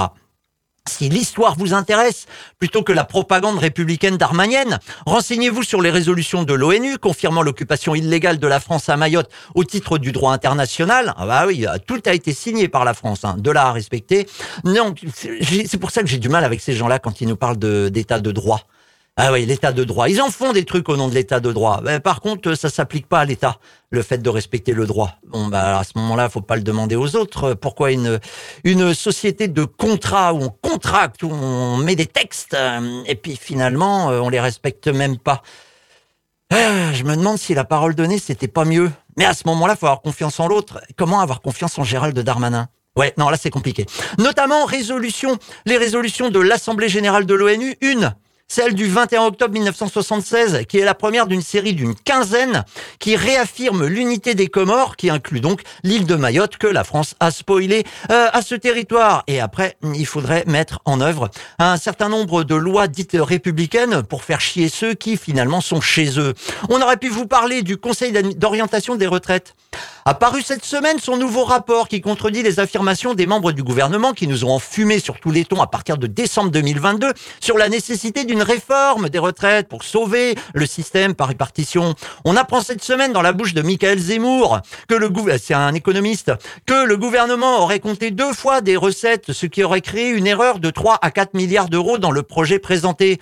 Si 0.88 1.10
l'histoire 1.10 1.56
vous 1.58 1.74
intéresse, 1.74 2.28
plutôt 2.60 2.84
que 2.84 2.94
la 2.94 3.06
propagande 3.06 3.58
républicaine 3.58 4.18
darmanienne, 4.18 4.80
renseignez-vous 5.08 5.64
sur 5.64 5.82
les 5.82 5.90
résolutions 5.90 6.44
de 6.44 6.54
l'ONU 6.54 7.00
confirmant 7.00 7.42
l'occupation 7.42 7.96
illégale 7.96 8.38
de 8.38 8.46
la 8.46 8.60
France 8.60 8.88
à 8.88 8.96
Mayotte 8.96 9.32
au 9.56 9.64
titre 9.64 9.98
du 9.98 10.12
droit 10.12 10.32
international. 10.32 11.16
Ah 11.18 11.26
bah 11.26 11.46
oui, 11.48 11.66
tout 11.88 12.02
a 12.06 12.14
été 12.14 12.34
signé 12.34 12.68
par 12.68 12.86
la 12.86 12.94
France, 12.94 13.26
hein, 13.26 13.36
de 13.40 13.50
là 13.50 13.66
à 13.66 13.72
respecter. 13.72 14.28
Non, 14.64 14.94
c'est 15.12 15.80
pour 15.80 15.90
ça 15.90 16.04
que 16.04 16.08
j'ai 16.08 16.20
du 16.20 16.30
mal 16.30 16.44
avec 16.44 16.62
ces 16.62 16.74
gens-là 16.74 17.00
quand 17.00 17.20
ils 17.20 17.28
nous 17.28 17.36
parlent 17.36 17.58
d'état 17.58 18.20
de 18.20 18.32
droit. 18.32 18.62
Ah 19.18 19.32
oui, 19.32 19.46
l'état 19.46 19.72
de 19.72 19.86
droit. 19.86 20.10
Ils 20.10 20.22
en 20.22 20.30
font 20.30 20.52
des 20.52 20.66
trucs 20.66 20.90
au 20.90 20.98
nom 20.98 21.08
de 21.08 21.14
l'état 21.14 21.40
de 21.40 21.54
droit. 21.54 21.80
Mais 21.86 22.02
par 22.02 22.20
contre, 22.20 22.54
ça 22.56 22.70
s'applique 22.70 23.08
pas 23.08 23.22
à 23.22 23.26
l'état, 23.26 23.60
le 23.90 24.02
fait 24.02 24.18
de 24.18 24.30
respecter 24.30 24.74
le 24.74 24.86
droit. 24.86 25.12
Bon, 25.26 25.48
bah, 25.48 25.80
à 25.80 25.86
ce 25.86 25.92
moment-là, 25.96 26.28
faut 26.28 26.42
pas 26.42 26.58
le 26.58 26.64
demander 26.64 26.98
aux 26.98 27.16
autres. 27.16 27.54
Pourquoi 27.54 27.92
une, 27.92 28.20
une 28.66 28.94
société 28.94 29.48
de 29.48 29.64
contrat 29.64 30.34
où 30.34 30.42
on 30.44 30.50
contracte, 30.50 31.24
où 31.24 31.32
on 31.32 31.78
met 31.78 31.96
des 31.96 32.08
textes, 32.08 32.56
euh, 32.56 33.04
et 33.06 33.16
puis 33.16 33.38
finalement, 33.38 34.12
euh, 34.12 34.20
on 34.20 34.28
les 34.28 34.42
respecte 34.42 34.90
même 34.90 35.18
pas? 35.18 35.44
Ah, 36.52 36.92
je 36.94 37.04
me 37.06 37.16
demande 37.16 37.38
si 37.38 37.54
la 37.54 37.64
parole 37.64 37.96
donnée, 37.96 38.20
c'était 38.20 38.50
pas 38.50 38.66
mieux. 38.66 38.92
Mais 39.18 39.24
à 39.24 39.34
ce 39.34 39.44
moment-là, 39.46 39.78
faut 39.78 39.86
avoir 39.86 40.02
confiance 40.02 40.42
en 40.42 40.50
l'autre. 40.50 40.82
Comment 40.98 41.22
avoir 41.22 41.40
confiance 41.40 41.80
en 41.80 41.86
Gérald 41.86 42.20
Darmanin? 42.20 42.68
Ouais, 42.98 43.14
non, 43.18 43.30
là 43.30 43.38
c'est 43.38 43.50
compliqué. 43.50 43.86
Notamment 44.20 44.66
résolution, 44.66 45.38
les 45.66 45.78
résolutions 45.78 46.30
de 46.30 46.40
l'Assemblée 46.40 46.90
générale 46.90 47.26
de 47.26 47.34
l'ONU, 47.34 47.78
une 47.80 48.14
celle 48.48 48.76
du 48.76 48.86
21 48.86 49.26
octobre 49.26 49.54
1976, 49.54 50.66
qui 50.70 50.78
est 50.78 50.86
la 50.86 50.94
première 50.94 51.26
d'une 51.26 51.42
série 51.42 51.74
d'une 51.74 51.96
quinzaine 51.96 52.64
qui 53.00 53.16
réaffirme 53.16 53.88
l'unité 53.88 54.36
des 54.36 54.48
Comores, 54.48 54.96
qui 54.96 55.10
inclut 55.10 55.42
donc 55.42 55.62
l'île 55.84 56.06
de 56.06 56.16
Mayotte 56.16 56.58
que 56.58 56.68
la 56.68 56.84
France 56.84 57.16
a 57.20 57.32
spoilé 57.32 57.84
euh, 58.12 58.28
à 58.32 58.42
ce 58.42 58.54
territoire. 58.54 59.24
Et 59.28 59.40
après, 59.40 59.78
il 59.84 60.06
faudrait 60.06 60.44
mettre 60.46 60.80
en 60.86 61.02
œuvre 61.02 61.30
un 61.58 61.78
certain 61.78 62.10
nombre 62.10 62.44
de 62.44 62.56
lois 62.56 62.88
dites 62.88 63.18
républicaines 63.20 64.04
pour 64.04 64.24
faire 64.24 64.42
chier 64.42 64.70
ceux 64.70 64.94
qui 64.94 65.18
finalement 65.18 65.62
sont 65.62 65.82
chez 65.82 66.20
eux. 66.20 66.34
On 66.70 66.82
aurait 66.82 66.98
pu 66.98 67.10
vous 67.10 67.26
parler 67.26 67.64
du 67.64 67.78
Conseil 67.78 68.12
d'orientation 68.36 68.96
des 68.96 69.08
retraites. 69.08 69.56
A 70.06 70.14
paru 70.14 70.44
cette 70.44 70.64
semaine 70.64 71.00
son 71.00 71.18
nouveau 71.18 71.46
rapport 71.46 71.88
qui 71.88 72.00
contredit 72.00 72.44
les 72.44 72.60
affirmations 72.60 73.16
des 73.16 73.26
membres 73.26 73.52
du 73.52 73.64
gouvernement 73.64 74.14
qui 74.14 74.28
nous 74.28 74.46
ont 74.46 74.52
enfumé 74.52 75.00
sur 75.00 75.20
tous 75.20 75.32
les 75.32 75.46
tons 75.46 75.62
à 75.62 75.68
partir 75.68 75.98
de 75.98 76.06
décembre 76.06 76.52
2022 76.52 77.12
sur 77.40 77.58
la 77.58 77.70
nécessité 77.70 78.24
d'une 78.24 78.35
réforme 78.42 79.10
des 79.10 79.20
retraites 79.20 79.68
pour 79.68 79.84
sauver 79.84 80.36
le 80.54 80.66
système 80.66 81.16
par 81.16 81.28
répartition. 81.28 81.96
On 82.24 82.36
apprend 82.36 82.62
cette 82.62 82.84
semaine 82.84 83.14
dans 83.14 83.22
la 83.22 83.34
bouche 83.34 83.54
de 83.54 83.62
Michael 83.62 84.00
Zemmour 84.00 84.60
que 84.88 84.96
le 84.96 85.10
c'est 85.38 85.54
un 85.54 85.74
économiste, 85.74 86.32
que 86.66 86.86
le 86.86 86.98
gouvernement 86.98 87.64
aurait 87.64 87.80
compté 87.80 88.12
deux 88.12 88.34
fois 88.34 88.62
des 88.62 88.76
recettes, 88.76 89.32
ce 89.32 89.46
qui 89.46 89.64
aurait 89.64 89.82
créé 89.82 90.10
une 90.10 90.28
erreur 90.28 90.60
de 90.60 90.70
3 90.70 91.00
à 91.02 91.12
4 91.12 91.34
milliards 91.34 91.70
d'euros 91.70 91.98
dans 91.98 92.12
le 92.12 92.24
projet 92.24 92.60
présenté. 92.60 93.20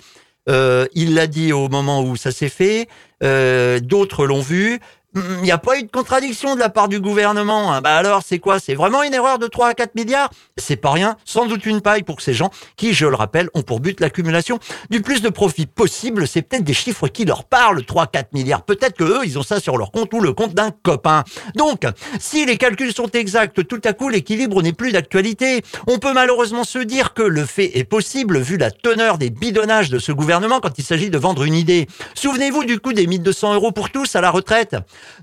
Euh, 0.48 0.86
il 0.94 1.14
l'a 1.14 1.26
dit 1.26 1.52
au 1.52 1.68
moment 1.68 2.02
où 2.02 2.16
ça 2.16 2.30
s'est 2.30 2.48
fait, 2.48 2.88
euh, 3.22 3.80
d'autres 3.80 4.26
l'ont 4.26 4.42
vu. 4.42 4.80
Il 5.14 5.42
n'y 5.42 5.52
a 5.52 5.58
pas 5.58 5.78
eu 5.78 5.84
de 5.84 5.90
contradiction 5.90 6.56
de 6.56 6.60
la 6.60 6.68
part 6.68 6.88
du 6.88 6.98
gouvernement. 6.98 7.72
Hein. 7.72 7.80
Bah 7.80 7.94
alors, 7.94 8.22
c'est 8.26 8.40
quoi? 8.40 8.58
C'est 8.58 8.74
vraiment 8.74 9.02
une 9.04 9.14
erreur 9.14 9.38
de 9.38 9.46
3 9.46 9.68
à 9.68 9.74
4 9.74 9.94
milliards? 9.94 10.30
C'est 10.56 10.76
pas 10.76 10.90
rien, 10.90 11.16
sans 11.24 11.46
doute 11.46 11.66
une 11.66 11.80
paille 11.80 12.02
pour 12.02 12.20
ces 12.20 12.34
gens 12.34 12.50
qui, 12.76 12.94
je 12.94 13.06
le 13.06 13.14
rappelle, 13.14 13.48
ont 13.54 13.62
pour 13.62 13.78
but 13.78 14.00
l'accumulation 14.00 14.58
du 14.90 15.02
plus 15.02 15.22
de 15.22 15.28
profit 15.28 15.66
possible. 15.66 16.26
C'est 16.26 16.42
peut-être 16.42 16.64
des 16.64 16.74
chiffres 16.74 17.06
qui 17.06 17.24
leur 17.24 17.44
parlent, 17.44 17.84
3 17.84 18.08
4 18.08 18.32
milliards. 18.32 18.62
Peut-être 18.62 18.96
que 18.96 19.04
eux, 19.04 19.20
ils 19.24 19.38
ont 19.38 19.44
ça 19.44 19.60
sur 19.60 19.76
leur 19.76 19.92
compte 19.92 20.12
ou 20.12 20.20
le 20.20 20.32
compte 20.32 20.54
d'un 20.54 20.72
copain. 20.82 21.22
Donc, 21.54 21.82
si 22.18 22.44
les 22.44 22.56
calculs 22.56 22.92
sont 22.92 23.10
exacts, 23.12 23.66
tout 23.68 23.80
à 23.84 23.92
coup, 23.92 24.08
l'équilibre 24.08 24.62
n'est 24.62 24.72
plus 24.72 24.90
d'actualité. 24.90 25.62
On 25.86 25.98
peut 25.98 26.12
malheureusement 26.12 26.64
se 26.64 26.80
dire 26.80 27.14
que 27.14 27.22
le 27.22 27.44
fait 27.44 27.78
est 27.78 27.84
possible 27.84 28.40
vu 28.40 28.56
la 28.56 28.72
teneur 28.72 29.18
des 29.18 29.30
bidonnages 29.30 29.90
de 29.90 30.00
ce 30.00 30.10
gouvernement 30.10 30.58
quand 30.58 30.76
il 30.76 30.84
s'agit 30.84 31.10
de 31.10 31.18
vendre 31.18 31.44
une 31.44 31.54
idée. 31.54 31.86
Souvenez-vous 32.14 32.64
du 32.64 32.80
coût 32.80 32.92
des 32.92 33.06
1200 33.06 33.54
euros 33.54 33.70
pour 33.70 33.90
tous 33.90 34.16
à 34.16 34.20
la 34.20 34.32
retraite? 34.32 34.74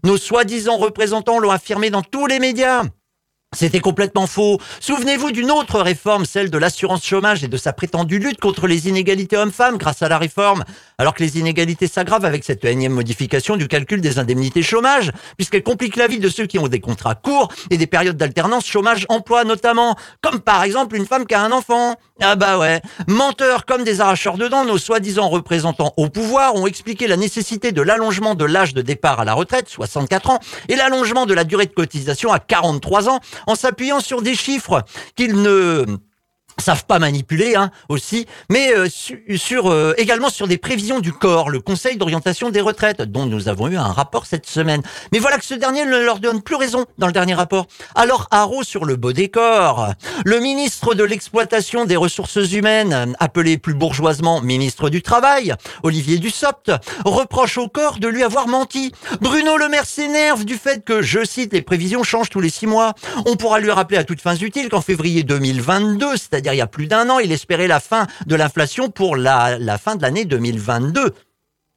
Nos 0.03 0.17
soi-disant 0.17 0.77
représentants 0.77 1.39
l'ont 1.39 1.51
affirmé 1.51 1.89
dans 1.89 2.01
tous 2.01 2.27
les 2.27 2.39
médias. 2.39 2.83
C'était 3.53 3.81
complètement 3.81 4.27
faux. 4.27 4.61
Souvenez-vous 4.79 5.31
d'une 5.31 5.51
autre 5.51 5.81
réforme, 5.81 6.23
celle 6.23 6.49
de 6.49 6.57
l'assurance 6.57 7.03
chômage 7.05 7.43
et 7.43 7.49
de 7.49 7.57
sa 7.57 7.73
prétendue 7.73 8.17
lutte 8.17 8.39
contre 8.39 8.65
les 8.65 8.87
inégalités 8.87 9.35
hommes-femmes 9.35 9.77
grâce 9.77 10.01
à 10.01 10.07
la 10.07 10.17
réforme, 10.17 10.63
alors 10.97 11.13
que 11.13 11.21
les 11.21 11.37
inégalités 11.37 11.87
s'aggravent 11.87 12.23
avec 12.23 12.45
cette 12.45 12.63
énième 12.63 12.93
modification 12.93 13.57
du 13.57 13.67
calcul 13.67 13.99
des 13.99 14.19
indemnités 14.19 14.61
chômage, 14.61 15.11
puisqu'elle 15.35 15.63
complique 15.63 15.97
la 15.97 16.07
vie 16.07 16.19
de 16.19 16.29
ceux 16.29 16.45
qui 16.45 16.59
ont 16.59 16.69
des 16.69 16.79
contrats 16.79 17.13
courts 17.13 17.49
et 17.69 17.77
des 17.77 17.87
périodes 17.87 18.15
d'alternance 18.15 18.65
chômage-emploi 18.65 19.43
notamment, 19.43 19.97
comme 20.21 20.39
par 20.39 20.63
exemple 20.63 20.95
une 20.95 21.05
femme 21.05 21.25
qui 21.25 21.35
a 21.35 21.41
un 21.41 21.51
enfant. 21.51 21.97
Ah 22.21 22.37
bah 22.37 22.57
ouais, 22.57 22.81
menteurs 23.07 23.65
comme 23.65 23.83
des 23.83 23.99
arracheurs 23.99 24.37
de 24.37 24.47
dents, 24.47 24.63
nos 24.63 24.77
soi-disant 24.77 25.27
représentants 25.27 25.91
au 25.97 26.07
pouvoir 26.07 26.55
ont 26.55 26.67
expliqué 26.67 27.05
la 27.05 27.17
nécessité 27.17 27.73
de 27.73 27.81
l'allongement 27.81 28.33
de 28.33 28.45
l'âge 28.45 28.73
de 28.73 28.81
départ 28.81 29.19
à 29.19 29.25
la 29.25 29.33
retraite, 29.33 29.67
64 29.67 30.29
ans, 30.29 30.39
et 30.69 30.77
l'allongement 30.77 31.25
de 31.25 31.33
la 31.33 31.43
durée 31.43 31.65
de 31.65 31.73
cotisation 31.73 32.31
à 32.31 32.39
43 32.39 33.09
ans, 33.09 33.19
en 33.47 33.55
s'appuyant 33.55 33.99
sur 33.99 34.21
des 34.21 34.35
chiffres 34.35 34.83
qu'ils 35.15 35.41
ne 35.41 35.85
savent 36.61 36.85
pas 36.85 36.99
manipuler 36.99 37.55
hein, 37.55 37.71
aussi, 37.89 38.25
mais 38.49 38.73
euh, 38.73 38.87
sur 39.35 39.71
euh, 39.71 39.93
également 39.97 40.29
sur 40.29 40.47
des 40.47 40.57
prévisions 40.57 40.99
du 40.99 41.11
corps, 41.13 41.49
le 41.49 41.59
Conseil 41.59 41.97
d'orientation 41.97 42.49
des 42.49 42.61
retraites, 42.61 43.01
dont 43.01 43.25
nous 43.25 43.49
avons 43.49 43.67
eu 43.67 43.77
un 43.77 43.91
rapport 43.91 44.25
cette 44.25 44.47
semaine. 44.47 44.81
Mais 45.11 45.19
voilà 45.19 45.37
que 45.37 45.45
ce 45.45 45.55
dernier 45.55 45.85
ne 45.85 45.97
leur 45.97 46.19
donne 46.19 46.41
plus 46.41 46.55
raison 46.55 46.85
dans 46.97 47.07
le 47.07 47.13
dernier 47.13 47.33
rapport. 47.33 47.67
Alors 47.95 48.27
haro 48.31 48.63
sur 48.63 48.85
le 48.85 48.95
beau 48.95 49.13
décor. 49.13 49.93
Le 50.25 50.39
ministre 50.39 50.93
de 50.93 51.03
l'exploitation 51.03 51.85
des 51.85 51.95
ressources 51.95 52.51
humaines, 52.51 53.15
appelé 53.19 53.57
plus 53.57 53.73
bourgeoisement 53.73 54.41
ministre 54.41 54.89
du 54.89 55.01
Travail, 55.01 55.53
Olivier 55.83 56.17
Dussopt, 56.17 56.71
reproche 57.05 57.57
au 57.57 57.67
corps 57.67 57.99
de 57.99 58.07
lui 58.07 58.23
avoir 58.23 58.47
menti. 58.47 58.91
Bruno 59.19 59.57
Le 59.57 59.69
Maire 59.69 59.85
s'énerve 59.85 60.45
du 60.45 60.55
fait 60.55 60.83
que, 60.83 61.01
je 61.01 61.25
cite, 61.25 61.53
les 61.53 61.61
prévisions 61.61 62.03
changent 62.03 62.29
tous 62.29 62.41
les 62.41 62.49
six 62.49 62.67
mois. 62.67 62.93
On 63.25 63.35
pourra 63.35 63.59
lui 63.59 63.71
rappeler 63.71 63.97
à 63.97 64.03
toutes 64.03 64.21
fins 64.21 64.35
utiles 64.35 64.69
qu'en 64.69 64.81
février 64.81 65.23
2022, 65.23 66.11
c'est-à-dire 66.11 66.50
il 66.53 66.57
y 66.57 66.61
a 66.61 66.67
plus 66.67 66.87
d'un 66.87 67.09
an, 67.09 67.19
il 67.19 67.31
espérait 67.31 67.67
la 67.67 67.79
fin 67.79 68.07
de 68.25 68.35
l'inflation 68.35 68.89
pour 68.89 69.15
la, 69.15 69.57
la 69.59 69.77
fin 69.77 69.95
de 69.95 70.01
l'année 70.01 70.25
2022. 70.25 71.13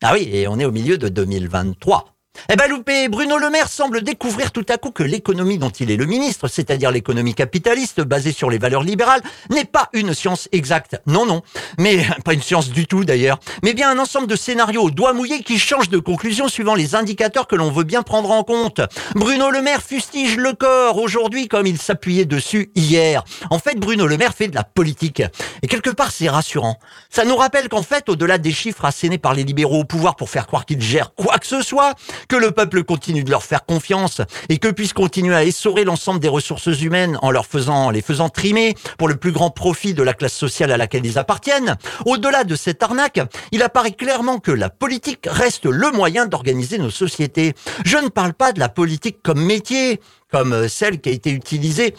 Ah 0.03 0.13
oui, 0.13 0.29
et 0.33 0.49
on 0.49 0.59
est 0.59 0.65
au 0.65 0.73
milieu 0.73 0.99
de 0.99 1.09
2023. 1.09 2.14
Eh 2.51 2.57
ben 2.57 2.69
loupé, 2.69 3.09
Bruno 3.09 3.39
Le 3.39 3.49
Maire 3.49 3.69
semble 3.69 4.03
découvrir 4.03 4.53
tout 4.53 4.67
à 4.69 4.77
coup 4.77 4.91
que 4.91 5.03
l'économie 5.03 5.57
dont 5.57 5.71
il 5.71 5.91
est 5.91 5.97
le 5.97 6.05
ministre, 6.05 6.47
c'est-à-dire 6.47 6.91
l'économie 6.91 7.35
capitaliste 7.35 8.03
basée 8.03 8.33
sur 8.33 8.51
les 8.51 8.59
valeurs 8.59 8.83
libérales, 8.83 9.23
n'est 9.51 9.65
pas 9.65 9.89
une 9.95 10.13
science 10.13 10.49
exacte. 10.53 11.01
Non, 11.07 11.25
non. 11.25 11.43
Mais 11.79 12.05
pas 12.25 12.35
une 12.35 12.43
science 12.43 12.69
du 12.69 12.87
tout 12.87 13.05
d'ailleurs. 13.05 13.39
Mais 13.63 13.73
bien 13.73 13.91
un 13.91 13.99
ensemble 13.99 14.27
de 14.27 14.37
scénarios 14.37 14.83
au 14.83 14.91
doigt 14.91 15.15
mouillé 15.15 15.43
qui 15.43 15.59
changent 15.59 15.89
de 15.89 15.99
conclusion 15.99 16.49
suivant 16.49 16.75
les 16.75 16.95
indicateurs 16.95 17.47
que 17.47 17.57
l'on 17.57 17.71
veut 17.71 17.85
bien 17.85 18.03
prendre 18.03 18.31
en 18.31 18.45
compte. 18.45 18.83
Bruno 19.15 19.51
Le 19.51 19.63
Maire 19.63 19.83
fustige 19.83 20.37
le 20.37 20.53
corps 20.53 20.99
aujourd'hui 20.99 21.49
comme 21.49 21.67
il 21.67 21.79
s'appuyait 21.79 22.27
dessus 22.27 22.71
hier. 22.75 23.25
En 23.49 23.59
fait, 23.59 23.79
Bruno 23.79 24.07
Le 24.07 24.19
Maire 24.19 24.35
fait 24.35 24.49
de 24.49 24.55
la 24.55 24.65
politique. 24.65 25.23
Et 25.63 25.67
quelque 25.67 25.91
part, 25.91 26.11
c'est 26.11 26.29
rassurant. 26.29 26.79
Ça 27.09 27.25
nous 27.25 27.37
rappelle 27.37 27.69
qu'en 27.69 27.83
fait, 27.83 28.09
au-delà 28.09 28.37
des 28.37 28.53
chiffres 28.53 28.85
assénés 28.85 29.19
par 29.19 29.35
les 29.35 29.45
libéraux 29.45 29.81
au 29.81 29.85
pouvoir 29.85 30.17
pour 30.17 30.29
faire 30.29 30.47
croire 30.47 30.67
qu'ils 30.67 30.83
gèrent 30.83 31.15
quoi 31.15 31.39
que 31.39 31.47
ce 31.47 31.63
soit, 31.63 31.95
que 32.29 32.37
le 32.37 32.51
peuple 32.51 32.85
continue 32.85 33.25
de 33.25 33.31
leur 33.31 33.43
faire 33.43 33.65
confiance 33.65 34.21
et 34.49 34.59
que 34.59 34.69
puisse 34.69 34.93
continuer 34.93 35.35
à 35.35 35.45
essorer 35.45 35.85
l'ensemble 35.85 36.21
des 36.21 36.29
ressources 36.29 36.81
humaines 36.81 37.19
en 37.23 37.31
leur 37.31 37.47
faisant, 37.47 37.91
les 37.91 38.03
faisant 38.03 38.29
trimer 38.29 38.75
pour 38.99 39.09
le 39.09 39.17
plus 39.17 39.33
grand 39.33 39.51
profit 39.51 39.95
de 39.95 40.03
la 40.03 40.15
classe 40.15 40.35
sociale 40.35 40.73
à 40.73 40.77
laquelle 40.77 41.07
ils 41.07 41.19
appartiennent. 41.19 41.77
Au-delà 42.07 42.45
de 42.45 42.57
cette 42.57 42.83
arnaque, 42.83 43.21
il 43.53 43.63
apparaît 43.63 43.93
clairement 43.93 44.39
que 44.39 44.53
la 44.53 44.71
politique 44.71 45.27
reste 45.27 45.67
le 45.67 45.91
moyen 45.91 46.27
d'organiser 46.27 46.79
nos 46.79 46.91
sociétés. 46.91 47.55
Je 47.85 47.99
ne 47.99 48.09
parle 48.09 48.35
pas 48.35 48.53
de 48.53 48.61
la 48.61 48.69
politique 48.69 49.19
comme 49.23 49.45
métier, 49.45 50.01
comme 50.31 50.69
celle 50.69 51.01
qui 51.01 51.09
a 51.09 51.13
été 51.13 51.31
utilisée 51.31 51.95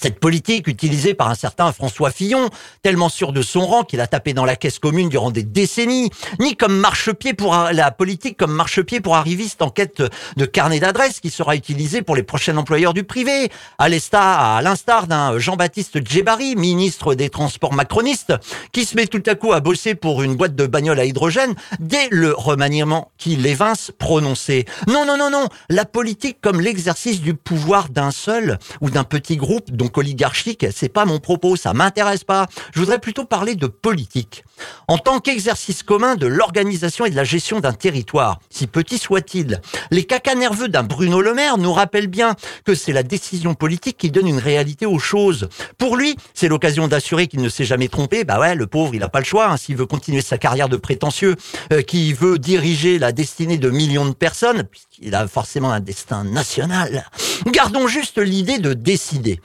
cette 0.00 0.20
politique 0.20 0.68
utilisée 0.68 1.14
par 1.14 1.28
un 1.28 1.34
certain 1.34 1.72
François 1.72 2.10
Fillon, 2.10 2.50
tellement 2.82 3.08
sûr 3.08 3.32
de 3.32 3.42
son 3.42 3.66
rang 3.66 3.84
qu'il 3.84 4.00
a 4.00 4.06
tapé 4.06 4.34
dans 4.34 4.44
la 4.44 4.56
caisse 4.56 4.78
commune 4.78 5.08
durant 5.08 5.30
des 5.30 5.42
décennies, 5.42 6.10
ni 6.40 6.56
comme 6.56 6.76
marchepied 6.76 7.34
pour 7.34 7.54
la 7.54 7.90
politique 7.90 8.36
comme 8.36 8.52
marchepied 8.52 9.00
pour 9.00 9.16
arrivistes 9.16 9.62
en 9.62 9.70
quête 9.70 10.02
de 10.36 10.44
carnet 10.46 10.80
d'adresses 10.80 11.20
qui 11.20 11.30
sera 11.30 11.56
utilisé 11.56 12.02
pour 12.02 12.16
les 12.16 12.22
prochains 12.22 12.56
employeurs 12.56 12.94
du 12.94 13.04
privé, 13.04 13.50
à 13.78 13.88
l'instar 13.88 15.06
d'un 15.06 15.38
Jean-Baptiste 15.38 16.06
Djebari, 16.06 16.56
ministre 16.56 17.14
des 17.14 17.30
Transports 17.30 17.72
macronistes, 17.72 18.34
qui 18.72 18.84
se 18.84 18.96
met 18.96 19.06
tout 19.06 19.22
à 19.26 19.34
coup 19.34 19.52
à 19.52 19.60
bosser 19.60 19.94
pour 19.94 20.22
une 20.22 20.36
boîte 20.36 20.54
de 20.54 20.66
bagnole 20.66 21.00
à 21.00 21.04
hydrogène 21.04 21.54
dès 21.80 22.08
le 22.10 22.32
remaniement 22.32 23.10
qu'il 23.18 23.46
évince 23.46 23.90
prononcé. 23.98 24.66
Non, 24.88 25.04
non, 25.06 25.16
non, 25.16 25.30
non, 25.30 25.48
la 25.68 25.84
politique 25.84 26.38
comme 26.40 26.60
l'exercice 26.60 27.20
du 27.20 27.34
pouvoir 27.34 27.88
d'un 27.88 28.10
seul 28.10 28.58
ou 28.80 28.90
d'un 28.90 29.04
petit 29.04 29.36
groupe 29.36 29.70
donc 29.84 29.98
oligarchique, 29.98 30.66
c'est 30.74 30.88
pas 30.88 31.04
mon 31.04 31.18
propos, 31.18 31.56
ça 31.56 31.74
m'intéresse 31.74 32.24
pas. 32.24 32.46
Je 32.72 32.80
voudrais 32.80 32.98
plutôt 32.98 33.26
parler 33.26 33.54
de 33.54 33.66
politique. 33.66 34.42
En 34.88 34.96
tant 34.96 35.20
qu'exercice 35.20 35.82
commun 35.82 36.16
de 36.16 36.26
l'organisation 36.26 37.04
et 37.04 37.10
de 37.10 37.16
la 37.16 37.24
gestion 37.24 37.60
d'un 37.60 37.74
territoire, 37.74 38.40
si 38.48 38.66
petit 38.66 38.96
soit-il, 38.96 39.60
les 39.90 40.04
cacas 40.04 40.36
nerveux 40.36 40.68
d'un 40.68 40.84
Bruno 40.84 41.20
Le 41.20 41.34
Maire 41.34 41.58
nous 41.58 41.72
rappellent 41.72 42.06
bien 42.06 42.34
que 42.64 42.74
c'est 42.74 42.92
la 42.92 43.02
décision 43.02 43.54
politique 43.54 43.98
qui 43.98 44.10
donne 44.10 44.26
une 44.26 44.38
réalité 44.38 44.86
aux 44.86 44.98
choses. 44.98 45.50
Pour 45.76 45.96
lui, 45.96 46.16
c'est 46.32 46.48
l'occasion 46.48 46.88
d'assurer 46.88 47.26
qu'il 47.26 47.42
ne 47.42 47.48
s'est 47.50 47.64
jamais 47.64 47.88
trompé. 47.88 48.24
Bah 48.24 48.40
ouais, 48.40 48.54
le 48.54 48.66
pauvre, 48.66 48.94
il 48.94 49.02
a 49.02 49.10
pas 49.10 49.18
le 49.18 49.26
choix. 49.26 49.50
Hein, 49.50 49.58
S'il 49.58 49.76
veut 49.76 49.86
continuer 49.86 50.22
sa 50.22 50.38
carrière 50.38 50.70
de 50.70 50.78
prétentieux, 50.78 51.36
euh, 51.72 51.82
qui 51.82 52.14
veut 52.14 52.38
diriger 52.38 52.98
la 52.98 53.12
destinée 53.12 53.58
de 53.58 53.68
millions 53.68 54.06
de 54.06 54.14
personnes, 54.14 54.66
puisqu'il 54.94 55.14
a 55.14 55.26
forcément 55.26 55.72
un 55.72 55.80
destin 55.80 56.24
national. 56.24 57.04
Gardons 57.46 57.88
juste 57.88 58.18
l'idée 58.18 58.58
de 58.58 58.74
décider. 58.74 59.40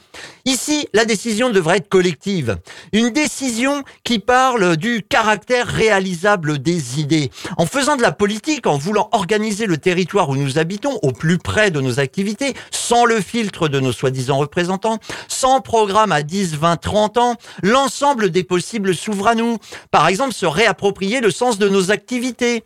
Ici, 0.46 0.88
la 0.94 1.06
décision 1.06 1.50
devrait 1.50 1.78
être 1.78 1.90
collective. 1.90 2.58
Une 2.94 3.10
décision 3.10 3.84
qui 4.04 4.20
parle 4.20 4.78
du 4.78 5.02
caractère 5.02 5.68
réalisable 5.68 6.60
des 6.60 7.00
idées. 7.00 7.32
En 7.58 7.66
faisant 7.66 7.96
de 7.96 8.02
la 8.02 8.12
politique, 8.12 8.68
en 8.68 8.78
voulant 8.78 9.10
organiser 9.12 9.66
le 9.66 9.78
territoire 9.78 10.30
où 10.30 10.36
nous 10.36 10.60
habitons 10.60 11.00
au 11.02 11.12
plus 11.12 11.38
près 11.38 11.72
de 11.72 11.82
nos 11.82 12.00
activités, 12.00 12.54
sans 12.72 13.06
le 13.06 13.20
filtre 13.20 13.68
de 13.68 13.80
nos 13.80 13.92
soi-disant 13.92 14.38
représentants, 14.38 15.00
sans 15.28 15.62
programme 15.62 16.12
à 16.12 16.22
10, 16.22 16.58
20, 16.58 16.78
30 16.78 17.18
ans, 17.18 17.36
l'ensemble 17.64 18.30
des 18.30 18.44
possibles 18.44 18.96
s'ouvre 18.96 19.28
à 19.28 19.36
nous. 19.36 19.58
Par 19.90 20.08
exemple, 20.08 20.34
se 20.34 20.46
réapproprier 20.46 21.22
le 21.22 21.32
sens 21.32 21.58
de 21.58 21.70
nos 21.70 21.92
activités 21.92 22.64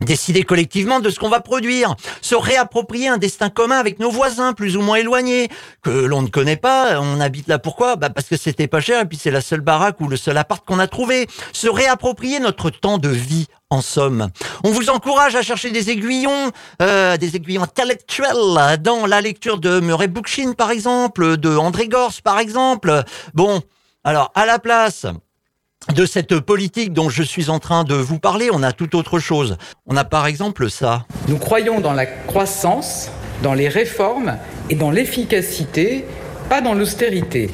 Décider 0.00 0.44
collectivement 0.44 1.00
de 1.00 1.10
ce 1.10 1.18
qu'on 1.18 1.28
va 1.28 1.40
produire, 1.40 1.96
se 2.22 2.36
réapproprier 2.36 3.08
un 3.08 3.18
destin 3.18 3.50
commun 3.50 3.78
avec 3.78 3.98
nos 3.98 4.12
voisins 4.12 4.52
plus 4.52 4.76
ou 4.76 4.80
moins 4.80 4.98
éloignés, 4.98 5.48
que 5.82 5.90
l'on 5.90 6.22
ne 6.22 6.28
connaît 6.28 6.56
pas, 6.56 7.00
on 7.00 7.20
habite 7.20 7.48
là 7.48 7.58
pourquoi? 7.58 7.96
Bah 7.96 8.08
Parce 8.08 8.28
que 8.28 8.36
c'était 8.36 8.68
pas 8.68 8.78
cher 8.78 9.00
et 9.00 9.04
puis 9.06 9.18
c'est 9.20 9.32
la 9.32 9.40
seule 9.40 9.60
baraque 9.60 10.00
ou 10.00 10.06
le 10.06 10.16
seul 10.16 10.36
appart 10.36 10.64
qu'on 10.64 10.78
a 10.78 10.86
trouvé. 10.86 11.26
Se 11.52 11.66
réapproprier 11.66 12.38
notre 12.38 12.70
temps 12.70 12.98
de 12.98 13.08
vie 13.08 13.48
en 13.70 13.80
somme. 13.80 14.28
On 14.62 14.70
vous 14.70 14.88
encourage 14.88 15.34
à 15.34 15.42
chercher 15.42 15.72
des 15.72 15.90
aiguillons, 15.90 16.52
euh, 16.80 17.16
des 17.16 17.34
aiguillons 17.34 17.64
intellectuels 17.64 18.78
dans 18.78 19.04
la 19.04 19.20
lecture 19.20 19.58
de 19.58 19.80
Murray 19.80 20.06
Bookchin 20.06 20.52
par 20.52 20.70
exemple, 20.70 21.36
de 21.38 21.56
André 21.56 21.88
Gors 21.88 22.22
par 22.22 22.38
exemple. 22.38 23.02
Bon, 23.34 23.62
alors 24.04 24.30
à 24.36 24.46
la 24.46 24.60
place 24.60 25.06
de 25.94 26.06
cette 26.06 26.40
politique 26.40 26.92
dont 26.92 27.08
je 27.08 27.22
suis 27.22 27.50
en 27.50 27.58
train 27.58 27.84
de 27.84 27.94
vous 27.94 28.18
parler, 28.18 28.50
on 28.52 28.62
a 28.62 28.72
tout 28.72 28.96
autre 28.96 29.18
chose. 29.18 29.56
On 29.86 29.96
a 29.96 30.04
par 30.04 30.26
exemple 30.26 30.70
ça. 30.70 31.06
Nous 31.28 31.38
croyons 31.38 31.80
dans 31.80 31.92
la 31.92 32.06
croissance, 32.06 33.10
dans 33.42 33.54
les 33.54 33.68
réformes 33.68 34.38
et 34.70 34.74
dans 34.74 34.90
l'efficacité, 34.90 36.04
pas 36.48 36.60
dans 36.60 36.74
l'austérité. 36.74 37.50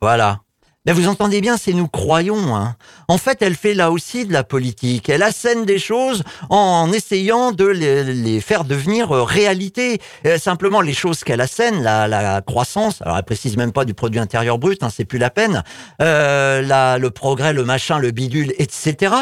Voilà. 0.00 0.40
Mais 0.86 0.92
vous 0.92 1.08
entendez 1.08 1.40
bien, 1.40 1.56
c'est 1.56 1.72
nous 1.72 1.88
croyons. 1.88 2.54
Hein. 2.54 2.76
En 3.08 3.18
fait, 3.18 3.42
elle 3.42 3.56
fait 3.56 3.74
là 3.74 3.90
aussi 3.90 4.24
de 4.24 4.32
la 4.32 4.44
politique. 4.44 5.08
Elle 5.08 5.24
assène 5.24 5.64
des 5.64 5.80
choses 5.80 6.22
en 6.48 6.92
essayant 6.92 7.50
de 7.50 7.66
les, 7.66 8.40
faire 8.40 8.62
devenir 8.62 9.10
euh, 9.10 9.24
réalité. 9.24 10.00
Euh, 10.26 10.38
simplement, 10.38 10.80
les 10.80 10.94
choses 10.94 11.24
qu'elle 11.24 11.40
assène, 11.40 11.82
la, 11.82 12.06
la, 12.06 12.40
croissance, 12.40 13.02
alors 13.02 13.18
elle 13.18 13.24
précise 13.24 13.56
même 13.56 13.72
pas 13.72 13.84
du 13.84 13.94
produit 13.94 14.20
intérieur 14.20 14.58
brut, 14.58 14.82
hein, 14.84 14.90
c'est 14.94 15.04
plus 15.04 15.18
la 15.18 15.30
peine, 15.30 15.64
euh, 16.00 16.62
la, 16.62 16.98
le 16.98 17.10
progrès, 17.10 17.52
le 17.52 17.64
machin, 17.64 17.98
le 17.98 18.12
bidule, 18.12 18.54
etc. 18.58 19.12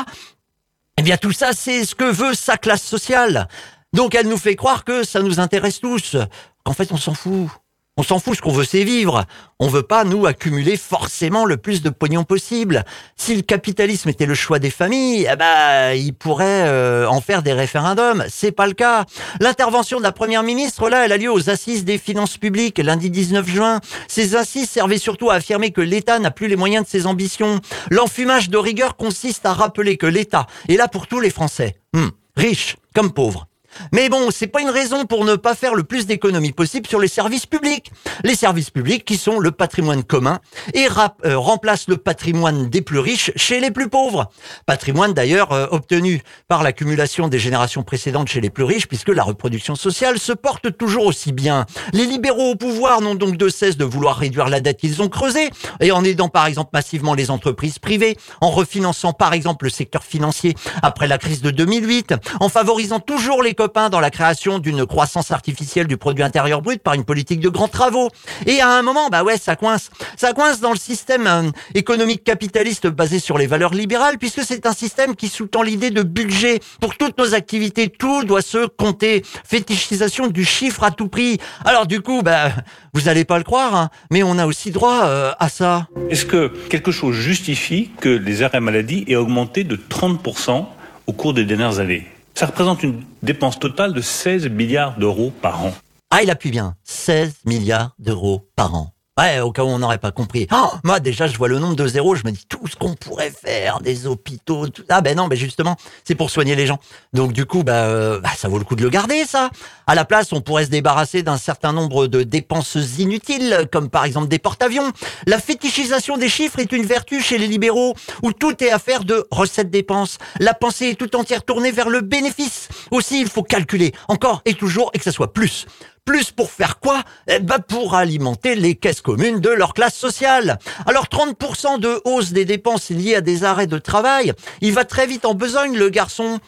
Eh 0.98 1.02
bien, 1.02 1.16
tout 1.16 1.32
ça, 1.32 1.52
c'est 1.54 1.86
ce 1.86 1.94
que 1.94 2.04
veut 2.04 2.34
sa 2.34 2.58
classe 2.58 2.82
sociale. 2.82 3.48
Donc, 3.94 4.14
elle 4.14 4.28
nous 4.28 4.36
fait 4.36 4.54
croire 4.54 4.84
que 4.84 5.02
ça 5.02 5.22
nous 5.22 5.40
intéresse 5.40 5.80
tous. 5.80 6.16
Qu'en 6.62 6.74
fait, 6.74 6.92
on 6.92 6.96
s'en 6.98 7.14
fout. 7.14 7.48
On 7.96 8.02
s'en 8.02 8.18
fout, 8.18 8.34
ce 8.34 8.42
qu'on 8.42 8.50
veut, 8.50 8.64
c'est 8.64 8.82
vivre. 8.82 9.24
On 9.60 9.68
veut 9.68 9.84
pas, 9.84 10.02
nous, 10.02 10.26
accumuler 10.26 10.76
forcément 10.76 11.44
le 11.44 11.56
plus 11.56 11.80
de 11.80 11.90
pognon 11.90 12.24
possible. 12.24 12.84
Si 13.14 13.36
le 13.36 13.42
capitalisme 13.42 14.08
était 14.08 14.26
le 14.26 14.34
choix 14.34 14.58
des 14.58 14.70
familles, 14.70 15.28
eh 15.30 15.36
ben, 15.36 15.92
ils 15.92 16.12
pourraient 16.12 16.66
euh, 16.66 17.06
en 17.06 17.20
faire 17.20 17.44
des 17.44 17.52
référendums. 17.52 18.24
C'est 18.28 18.50
pas 18.50 18.66
le 18.66 18.72
cas. 18.72 19.04
L'intervention 19.38 19.98
de 19.98 20.02
la 20.02 20.10
première 20.10 20.42
ministre, 20.42 20.90
là, 20.90 21.04
elle 21.04 21.12
a 21.12 21.16
lieu 21.16 21.30
aux 21.30 21.50
assises 21.50 21.84
des 21.84 21.98
finances 21.98 22.36
publiques, 22.36 22.78
lundi 22.78 23.10
19 23.10 23.48
juin. 23.48 23.80
Ces 24.08 24.34
assises 24.34 24.68
servaient 24.68 24.98
surtout 24.98 25.30
à 25.30 25.34
affirmer 25.34 25.70
que 25.70 25.80
l'État 25.80 26.18
n'a 26.18 26.32
plus 26.32 26.48
les 26.48 26.56
moyens 26.56 26.86
de 26.86 26.90
ses 26.90 27.06
ambitions. 27.06 27.60
L'enfumage 27.92 28.50
de 28.50 28.58
rigueur 28.58 28.96
consiste 28.96 29.46
à 29.46 29.52
rappeler 29.52 29.98
que 29.98 30.06
l'État 30.06 30.48
est 30.68 30.76
là 30.76 30.88
pour 30.88 31.06
tous 31.06 31.20
les 31.20 31.30
Français. 31.30 31.76
Hmm. 31.92 32.08
riches 32.36 32.74
comme 32.92 33.12
pauvres. 33.12 33.46
Mais 33.92 34.08
bon, 34.08 34.28
c'est 34.30 34.46
pas 34.46 34.60
une 34.60 34.70
raison 34.70 35.04
pour 35.06 35.24
ne 35.24 35.36
pas 35.36 35.54
faire 35.54 35.74
le 35.74 35.84
plus 35.84 36.06
d'économies 36.06 36.52
possible 36.52 36.86
sur 36.86 37.00
les 37.00 37.08
services 37.08 37.46
publics. 37.46 37.92
Les 38.22 38.34
services 38.34 38.70
publics 38.70 39.04
qui 39.04 39.16
sont 39.16 39.38
le 39.38 39.50
patrimoine 39.50 40.04
commun 40.04 40.40
et 40.72 40.86
euh, 41.24 41.38
remplacent 41.38 41.88
le 41.88 41.96
patrimoine 41.96 42.68
des 42.70 42.82
plus 42.82 42.98
riches 42.98 43.32
chez 43.36 43.60
les 43.60 43.70
plus 43.70 43.88
pauvres. 43.88 44.30
Patrimoine 44.66 45.12
d'ailleurs 45.12 45.52
euh, 45.52 45.66
obtenu 45.70 46.22
par 46.48 46.62
l'accumulation 46.62 47.28
des 47.28 47.38
générations 47.38 47.82
précédentes 47.82 48.28
chez 48.28 48.40
les 48.40 48.50
plus 48.50 48.64
riches 48.64 48.86
puisque 48.86 49.08
la 49.08 49.22
reproduction 49.22 49.74
sociale 49.74 50.18
se 50.18 50.32
porte 50.32 50.76
toujours 50.76 51.06
aussi 51.06 51.32
bien. 51.32 51.66
Les 51.92 52.06
libéraux 52.06 52.50
au 52.50 52.56
pouvoir 52.56 53.00
n'ont 53.00 53.14
donc 53.14 53.36
de 53.36 53.48
cesse 53.48 53.76
de 53.76 53.84
vouloir 53.84 54.16
réduire 54.16 54.48
la 54.48 54.60
dette 54.60 54.78
qu'ils 54.78 55.02
ont 55.02 55.08
creusée 55.08 55.50
et 55.80 55.92
en 55.92 56.04
aidant 56.04 56.28
par 56.28 56.46
exemple 56.46 56.70
massivement 56.72 57.14
les 57.14 57.30
entreprises 57.30 57.78
privées, 57.78 58.16
en 58.40 58.50
refinançant 58.50 59.12
par 59.12 59.32
exemple 59.32 59.64
le 59.64 59.70
secteur 59.70 60.04
financier 60.04 60.54
après 60.82 61.06
la 61.06 61.18
crise 61.18 61.42
de 61.42 61.50
2008, 61.50 62.14
en 62.40 62.48
favorisant 62.48 63.00
toujours 63.00 63.42
les 63.64 63.90
dans 63.90 64.00
la 64.00 64.10
création 64.10 64.58
d'une 64.58 64.86
croissance 64.86 65.30
artificielle 65.30 65.86
du 65.86 65.96
produit 65.96 66.22
intérieur 66.22 66.62
brut 66.62 66.82
par 66.82 66.94
une 66.94 67.04
politique 67.04 67.40
de 67.40 67.48
grands 67.48 67.68
travaux. 67.68 68.10
Et 68.46 68.60
à 68.60 68.68
un 68.70 68.82
moment, 68.82 69.08
bah 69.08 69.24
ouais, 69.24 69.36
ça 69.36 69.56
coince. 69.56 69.90
Ça 70.16 70.32
coince 70.32 70.60
dans 70.60 70.70
le 70.70 70.78
système 70.78 71.26
euh, 71.26 71.50
économique 71.74 72.24
capitaliste 72.24 72.86
basé 72.86 73.18
sur 73.18 73.38
les 73.38 73.46
valeurs 73.46 73.74
libérales, 73.74 74.18
puisque 74.18 74.42
c'est 74.42 74.66
un 74.66 74.72
système 74.72 75.16
qui 75.16 75.28
sous-tend 75.28 75.62
l'idée 75.62 75.90
de 75.90 76.02
budget 76.02 76.60
pour 76.80 76.96
toutes 76.96 77.18
nos 77.18 77.34
activités. 77.34 77.88
Tout 77.88 78.24
doit 78.24 78.42
se 78.42 78.66
compter. 78.66 79.22
Fétichisation 79.44 80.28
du 80.28 80.44
chiffre 80.44 80.84
à 80.84 80.90
tout 80.90 81.08
prix. 81.08 81.38
Alors 81.64 81.86
du 81.86 82.00
coup, 82.00 82.22
bah, 82.22 82.50
vous 82.92 83.02
n'allez 83.02 83.24
pas 83.24 83.38
le 83.38 83.44
croire, 83.44 83.74
hein, 83.74 83.90
mais 84.10 84.22
on 84.22 84.38
a 84.38 84.46
aussi 84.46 84.70
droit 84.70 85.04
euh, 85.04 85.32
à 85.38 85.48
ça. 85.48 85.88
Est-ce 86.10 86.26
que 86.26 86.52
quelque 86.68 86.92
chose 86.92 87.14
justifie 87.14 87.90
que 88.00 88.08
les 88.08 88.42
arrêts 88.42 88.60
maladie 88.60 89.04
aient 89.08 89.16
augmenté 89.16 89.64
de 89.64 89.76
30% 89.76 90.66
au 91.06 91.12
cours 91.12 91.34
des 91.34 91.44
dernières 91.44 91.80
années? 91.80 92.13
Ça 92.34 92.46
représente 92.46 92.82
une 92.82 93.02
dépense 93.22 93.58
totale 93.58 93.92
de 93.92 94.00
16 94.00 94.48
milliards 94.48 94.98
d'euros 94.98 95.32
par 95.42 95.64
an. 95.64 95.72
Ah, 96.10 96.22
il 96.22 96.30
appuie 96.30 96.50
bien. 96.50 96.76
16 96.84 97.40
milliards 97.44 97.94
d'euros 97.98 98.48
par 98.56 98.74
an. 98.74 98.93
Ouais, 99.16 99.38
au 99.38 99.52
cas 99.52 99.62
où 99.62 99.68
on 99.68 99.78
n'aurait 99.78 99.98
pas 99.98 100.10
compris. 100.10 100.48
Oh, 100.52 100.72
moi, 100.82 100.98
déjà, 100.98 101.28
je 101.28 101.38
vois 101.38 101.46
le 101.46 101.60
nombre 101.60 101.76
de 101.76 101.86
zéros, 101.86 102.16
je 102.16 102.24
me 102.24 102.32
dis 102.32 102.44
tout 102.48 102.66
ce 102.66 102.74
qu'on 102.74 102.94
pourrait 102.94 103.30
faire, 103.30 103.78
des 103.80 104.08
hôpitaux, 104.08 104.66
tout. 104.66 104.82
Ah 104.88 105.02
ben 105.02 105.16
non, 105.16 105.28
mais 105.28 105.36
justement, 105.36 105.76
c'est 106.02 106.16
pour 106.16 106.30
soigner 106.30 106.56
les 106.56 106.66
gens. 106.66 106.80
Donc 107.12 107.32
du 107.32 107.46
coup, 107.46 107.62
bah, 107.62 107.84
euh, 107.84 108.18
bah, 108.18 108.30
ça 108.36 108.48
vaut 108.48 108.58
le 108.58 108.64
coup 108.64 108.74
de 108.74 108.82
le 108.82 108.90
garder, 108.90 109.24
ça. 109.24 109.50
À 109.86 109.94
la 109.94 110.04
place, 110.04 110.32
on 110.32 110.40
pourrait 110.40 110.64
se 110.64 110.70
débarrasser 110.70 111.22
d'un 111.22 111.36
certain 111.36 111.72
nombre 111.72 112.08
de 112.08 112.24
dépenses 112.24 112.76
inutiles, 112.98 113.68
comme 113.70 113.88
par 113.88 114.04
exemple 114.04 114.26
des 114.26 114.40
porte-avions. 114.40 114.90
La 115.28 115.38
fétichisation 115.38 116.16
des 116.16 116.28
chiffres 116.28 116.58
est 116.58 116.72
une 116.72 116.84
vertu 116.84 117.22
chez 117.22 117.38
les 117.38 117.46
libéraux, 117.46 117.94
où 118.24 118.32
tout 118.32 118.64
est 118.64 118.72
affaire 118.72 119.04
de 119.04 119.28
recettes-dépenses. 119.30 120.18
La 120.40 120.54
pensée 120.54 120.88
est 120.88 120.98
tout 120.98 121.14
entière 121.14 121.44
tournée 121.44 121.70
vers 121.70 121.88
le 121.88 122.00
bénéfice. 122.00 122.66
Aussi, 122.90 123.20
il 123.20 123.28
faut 123.28 123.44
calculer 123.44 123.92
encore 124.08 124.42
et 124.44 124.54
toujours 124.54 124.90
et 124.92 124.98
que 124.98 125.04
ça 125.04 125.12
soit 125.12 125.32
plus. 125.32 125.66
Plus 126.04 126.30
pour 126.30 126.50
faire 126.50 126.80
quoi? 126.80 127.02
Eh 127.28 127.38
ben 127.38 127.58
Pour 127.58 127.94
alimenter 127.94 128.54
les 128.54 128.74
caisses 128.74 129.00
communes 129.00 129.40
de 129.40 129.48
leur 129.48 129.72
classe 129.72 129.96
sociale. 129.96 130.58
Alors 130.86 131.06
30% 131.06 131.80
de 131.80 132.00
hausse 132.04 132.32
des 132.32 132.44
dépenses 132.44 132.90
liées 132.90 133.16
à 133.16 133.20
des 133.20 133.44
arrêts 133.44 133.66
de 133.66 133.78
travail, 133.78 134.32
il 134.60 134.72
va 134.72 134.84
très 134.84 135.06
vite 135.06 135.24
en 135.24 135.34
besogne 135.34 135.76
le 135.76 135.88
garçon 135.88 136.40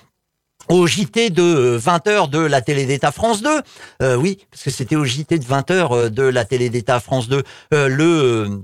au 0.69 0.87
JT 0.87 1.31
de 1.31 1.79
20h 1.79 2.09
euh, 2.09 2.27
de 2.27 2.39
la 2.39 2.61
télé 2.61 2.87
d'État 2.87 3.13
France 3.13 3.43
2. 3.43 3.61
Euh, 4.03 4.17
oui, 4.17 4.39
parce 4.51 4.63
que 4.63 4.71
c'était 4.71 4.97
au 4.97 5.05
JT 5.05 5.39
de 5.39 5.45
20h 5.45 5.93
euh, 5.93 6.11
de 6.11 6.23
la 6.23 6.45
télé 6.45 6.71
d'État 6.71 7.01
France 7.01 7.29
2 7.29 7.43
le 7.71 8.63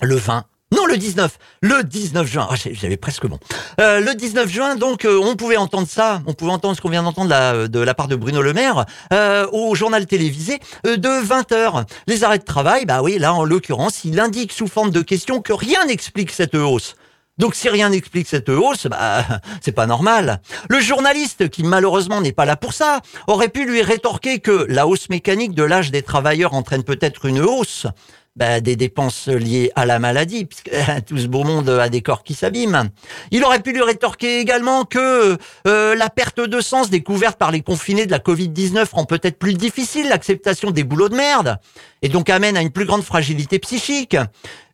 le 0.00 0.16
20 0.16 0.44
non, 0.72 0.86
le 0.86 0.96
19. 0.96 1.38
Le 1.60 1.84
19 1.84 2.26
juin. 2.26 2.48
Ah, 2.50 2.54
j'avais 2.56 2.96
presque 2.96 3.26
bon. 3.26 3.38
Euh, 3.78 4.00
le 4.00 4.14
19 4.14 4.48
juin, 4.48 4.74
donc, 4.74 5.04
euh, 5.04 5.20
on 5.22 5.36
pouvait 5.36 5.58
entendre 5.58 5.86
ça. 5.86 6.22
On 6.26 6.32
pouvait 6.32 6.50
entendre 6.50 6.74
ce 6.74 6.80
qu'on 6.80 6.88
vient 6.88 7.02
d'entendre 7.02 7.28
la, 7.28 7.68
de 7.68 7.78
la 7.78 7.92
part 7.92 8.08
de 8.08 8.16
Bruno 8.16 8.40
Le 8.40 8.54
Maire 8.54 8.86
euh, 9.12 9.46
au 9.52 9.74
journal 9.74 10.06
télévisé 10.06 10.60
de 10.84 11.22
20 11.24 11.52
heures. 11.52 11.84
Les 12.06 12.24
arrêts 12.24 12.38
de 12.38 12.44
travail, 12.44 12.86
bah 12.86 13.02
oui, 13.02 13.18
là, 13.18 13.34
en 13.34 13.44
l'occurrence, 13.44 14.04
il 14.04 14.18
indique 14.18 14.50
sous 14.50 14.66
forme 14.66 14.90
de 14.90 15.02
question 15.02 15.42
que 15.42 15.52
rien 15.52 15.84
n'explique 15.84 16.30
cette 16.30 16.54
hausse. 16.54 16.94
Donc 17.38 17.54
si 17.54 17.68
rien 17.68 17.88
n'explique 17.88 18.28
cette 18.28 18.48
hausse, 18.48 18.86
bah 18.86 19.24
c'est 19.60 19.72
pas 19.72 19.86
normal. 19.86 20.40
Le 20.68 20.80
journaliste, 20.80 21.48
qui 21.48 21.64
malheureusement 21.64 22.20
n'est 22.20 22.32
pas 22.32 22.44
là 22.44 22.56
pour 22.56 22.72
ça, 22.72 23.00
aurait 23.26 23.48
pu 23.48 23.66
lui 23.66 23.82
rétorquer 23.82 24.38
que 24.38 24.66
la 24.68 24.86
hausse 24.86 25.08
mécanique 25.08 25.54
de 25.54 25.62
l'âge 25.62 25.90
des 25.90 26.02
travailleurs 26.02 26.54
entraîne 26.54 26.84
peut-être 26.84 27.26
une 27.26 27.40
hausse 27.40 27.86
bah, 28.34 28.60
des 28.60 28.76
dépenses 28.76 29.28
liées 29.28 29.70
à 29.76 29.84
la 29.84 29.98
maladie, 29.98 30.46
puisque 30.46 30.70
tout 31.06 31.18
ce 31.18 31.26
beau 31.26 31.44
monde 31.44 31.68
a 31.68 31.90
des 31.90 32.00
corps 32.00 32.22
qui 32.22 32.32
s'abîment. 32.32 32.88
Il 33.30 33.44
aurait 33.44 33.60
pu 33.60 33.72
lui 33.72 33.82
rétorquer 33.82 34.40
également 34.40 34.84
que 34.84 35.36
euh, 35.66 35.94
la 35.94 36.08
perte 36.08 36.40
de 36.40 36.60
sens 36.62 36.88
découverte 36.88 37.38
par 37.38 37.50
les 37.50 37.60
confinés 37.60 38.06
de 38.06 38.10
la 38.10 38.18
Covid-19 38.18 38.88
rend 38.90 39.04
peut-être 39.04 39.38
plus 39.38 39.52
difficile 39.52 40.08
l'acceptation 40.08 40.70
des 40.70 40.82
boulots 40.82 41.10
de 41.10 41.14
merde, 41.14 41.58
et 42.00 42.08
donc 42.08 42.30
amène 42.30 42.56
à 42.56 42.62
une 42.62 42.70
plus 42.70 42.86
grande 42.86 43.02
fragilité 43.02 43.58
psychique. 43.58 44.16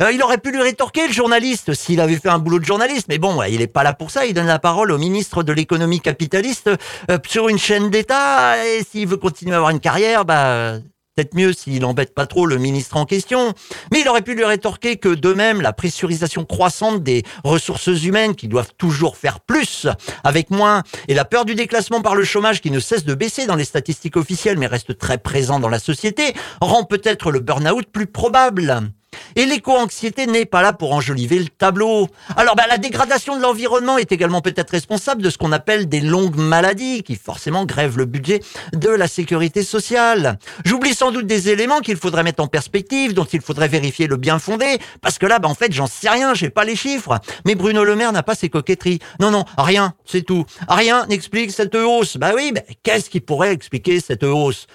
Euh, 0.02 0.12
il 0.12 0.22
aurait 0.22 0.38
pu 0.38 0.52
lui 0.52 0.62
rétorquer, 0.62 1.08
le 1.08 1.12
journaliste, 1.12 1.74
s'il 1.74 2.00
avait 2.00 2.16
fait 2.16 2.28
un 2.28 2.38
boulot 2.38 2.60
de 2.60 2.64
journaliste, 2.64 3.06
mais 3.08 3.18
bon, 3.18 3.42
il 3.42 3.58
n'est 3.58 3.66
pas 3.66 3.82
là 3.82 3.92
pour 3.92 4.12
ça, 4.12 4.24
il 4.24 4.34
donne 4.34 4.46
la 4.46 4.60
parole 4.60 4.92
au 4.92 4.98
ministre 4.98 5.42
de 5.42 5.52
l'économie 5.52 6.00
capitaliste 6.00 6.70
euh, 7.10 7.18
sur 7.26 7.48
une 7.48 7.58
chaîne 7.58 7.90
d'État, 7.90 8.64
et 8.64 8.84
s'il 8.88 9.08
veut 9.08 9.16
continuer 9.16 9.54
à 9.54 9.56
avoir 9.56 9.70
une 9.70 9.80
carrière, 9.80 10.24
bah 10.24 10.78
Peut-être 11.18 11.34
mieux 11.34 11.52
s'il 11.52 11.84
embête 11.84 12.14
pas 12.14 12.28
trop 12.28 12.46
le 12.46 12.58
ministre 12.58 12.96
en 12.96 13.04
question. 13.04 13.52
Mais 13.90 14.02
il 14.02 14.08
aurait 14.08 14.22
pu 14.22 14.36
lui 14.36 14.44
rétorquer 14.44 14.98
que 14.98 15.08
de 15.08 15.32
même, 15.32 15.60
la 15.60 15.72
pressurisation 15.72 16.44
croissante 16.44 17.02
des 17.02 17.24
ressources 17.42 17.88
humaines 17.88 18.36
qui 18.36 18.46
doivent 18.46 18.70
toujours 18.78 19.16
faire 19.16 19.40
plus 19.40 19.88
avec 20.22 20.50
moins 20.50 20.84
et 21.08 21.14
la 21.14 21.24
peur 21.24 21.44
du 21.44 21.56
déclassement 21.56 22.02
par 22.02 22.14
le 22.14 22.22
chômage 22.22 22.60
qui 22.60 22.70
ne 22.70 22.78
cesse 22.78 23.04
de 23.04 23.14
baisser 23.14 23.46
dans 23.46 23.56
les 23.56 23.64
statistiques 23.64 24.16
officielles 24.16 24.58
mais 24.58 24.68
reste 24.68 24.96
très 24.96 25.18
présent 25.18 25.58
dans 25.58 25.68
la 25.68 25.80
société 25.80 26.34
rend 26.60 26.84
peut-être 26.84 27.32
le 27.32 27.40
burn-out 27.40 27.86
plus 27.90 28.06
probable. 28.06 28.92
Et 29.36 29.46
l'éco-anxiété 29.46 30.26
n'est 30.26 30.44
pas 30.44 30.62
là 30.62 30.72
pour 30.72 30.92
enjoliver 30.92 31.38
le 31.38 31.48
tableau. 31.48 32.08
Alors 32.36 32.56
bah, 32.56 32.64
la 32.68 32.78
dégradation 32.78 33.36
de 33.36 33.42
l'environnement 33.42 33.98
est 33.98 34.12
également 34.12 34.40
peut-être 34.40 34.70
responsable 34.70 35.22
de 35.22 35.30
ce 35.30 35.38
qu'on 35.38 35.52
appelle 35.52 35.88
des 35.88 36.00
longues 36.00 36.36
maladies 36.36 37.02
qui 37.02 37.16
forcément 37.16 37.64
grèvent 37.64 37.98
le 37.98 38.04
budget 38.04 38.40
de 38.72 38.90
la 38.90 39.08
sécurité 39.08 39.62
sociale. 39.62 40.38
J'oublie 40.64 40.94
sans 40.94 41.10
doute 41.10 41.26
des 41.26 41.50
éléments 41.50 41.80
qu'il 41.80 41.96
faudrait 41.96 42.22
mettre 42.22 42.42
en 42.42 42.46
perspective, 42.48 43.14
dont 43.14 43.24
il 43.24 43.40
faudrait 43.40 43.68
vérifier 43.68 44.06
le 44.06 44.16
bien 44.16 44.38
fondé, 44.38 44.78
parce 45.00 45.18
que 45.18 45.26
là, 45.26 45.38
bah, 45.38 45.48
en 45.48 45.54
fait, 45.54 45.72
j'en 45.72 45.86
sais 45.86 46.08
rien, 46.08 46.34
j'ai 46.34 46.50
pas 46.50 46.64
les 46.64 46.76
chiffres. 46.76 47.18
Mais 47.44 47.54
Bruno 47.54 47.84
Le 47.84 47.96
Maire 47.96 48.12
n'a 48.12 48.22
pas 48.22 48.34
ses 48.34 48.48
coquetteries. 48.48 48.98
Non, 49.20 49.30
non, 49.30 49.44
rien, 49.56 49.94
c'est 50.04 50.22
tout. 50.22 50.44
Rien 50.68 51.06
n'explique 51.06 51.50
cette 51.52 51.74
hausse. 51.74 52.16
Bah 52.16 52.32
oui, 52.34 52.52
mais 52.54 52.64
qu'est-ce 52.82 53.10
qui 53.10 53.20
pourrait 53.20 53.52
expliquer 53.52 54.00
cette 54.00 54.24
hausse? 54.24 54.66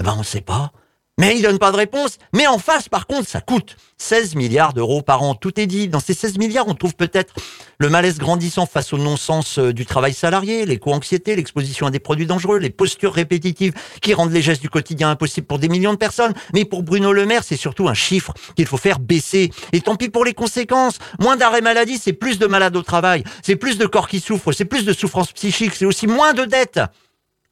Eh 0.00 0.04
Ben 0.04 0.14
on 0.18 0.22
sait 0.22 0.40
pas. 0.40 0.72
Mais 1.18 1.36
il 1.36 1.42
donne 1.42 1.58
pas 1.58 1.72
de 1.72 1.76
réponse. 1.76 2.16
Mais 2.32 2.46
en 2.46 2.58
face, 2.58 2.88
par 2.88 3.06
contre, 3.06 3.28
ça 3.28 3.42
coûte 3.42 3.76
16 3.98 4.34
milliards 4.34 4.72
d'euros 4.72 5.02
par 5.02 5.22
an. 5.22 5.34
Tout 5.34 5.60
est 5.60 5.66
dit. 5.66 5.86
Dans 5.86 6.00
ces 6.00 6.14
16 6.14 6.38
milliards, 6.38 6.66
on 6.68 6.74
trouve 6.74 6.94
peut-être 6.94 7.34
le 7.78 7.90
malaise 7.90 8.18
grandissant 8.18 8.64
face 8.64 8.94
au 8.94 8.98
non-sens 8.98 9.58
euh, 9.58 9.74
du 9.74 9.84
travail 9.84 10.14
salarié, 10.14 10.64
l'éco-anxiété, 10.64 11.36
l'exposition 11.36 11.86
à 11.86 11.90
des 11.90 11.98
produits 11.98 12.24
dangereux, 12.26 12.58
les 12.58 12.70
postures 12.70 13.12
répétitives 13.12 13.74
qui 14.00 14.14
rendent 14.14 14.32
les 14.32 14.40
gestes 14.40 14.62
du 14.62 14.70
quotidien 14.70 15.10
impossibles 15.10 15.46
pour 15.46 15.58
des 15.58 15.68
millions 15.68 15.92
de 15.92 15.98
personnes. 15.98 16.32
Mais 16.54 16.64
pour 16.64 16.82
Bruno 16.82 17.12
Le 17.12 17.26
Maire, 17.26 17.44
c'est 17.44 17.56
surtout 17.56 17.88
un 17.88 17.94
chiffre 17.94 18.32
qu'il 18.56 18.66
faut 18.66 18.78
faire 18.78 18.98
baisser. 18.98 19.50
Et 19.72 19.82
tant 19.82 19.96
pis 19.96 20.08
pour 20.08 20.24
les 20.24 20.34
conséquences. 20.34 20.98
Moins 21.20 21.36
d'arrêt 21.36 21.60
maladie, 21.60 21.98
c'est 21.98 22.14
plus 22.14 22.38
de 22.38 22.46
malades 22.46 22.76
au 22.76 22.82
travail. 22.82 23.22
C'est 23.42 23.56
plus 23.56 23.76
de 23.76 23.84
corps 23.84 24.08
qui 24.08 24.20
souffrent. 24.20 24.52
C'est 24.52 24.64
plus 24.64 24.86
de 24.86 24.94
souffrance 24.94 25.30
psychique. 25.32 25.74
C'est 25.74 25.84
aussi 25.84 26.06
moins 26.06 26.32
de 26.32 26.46
dettes. 26.46 26.80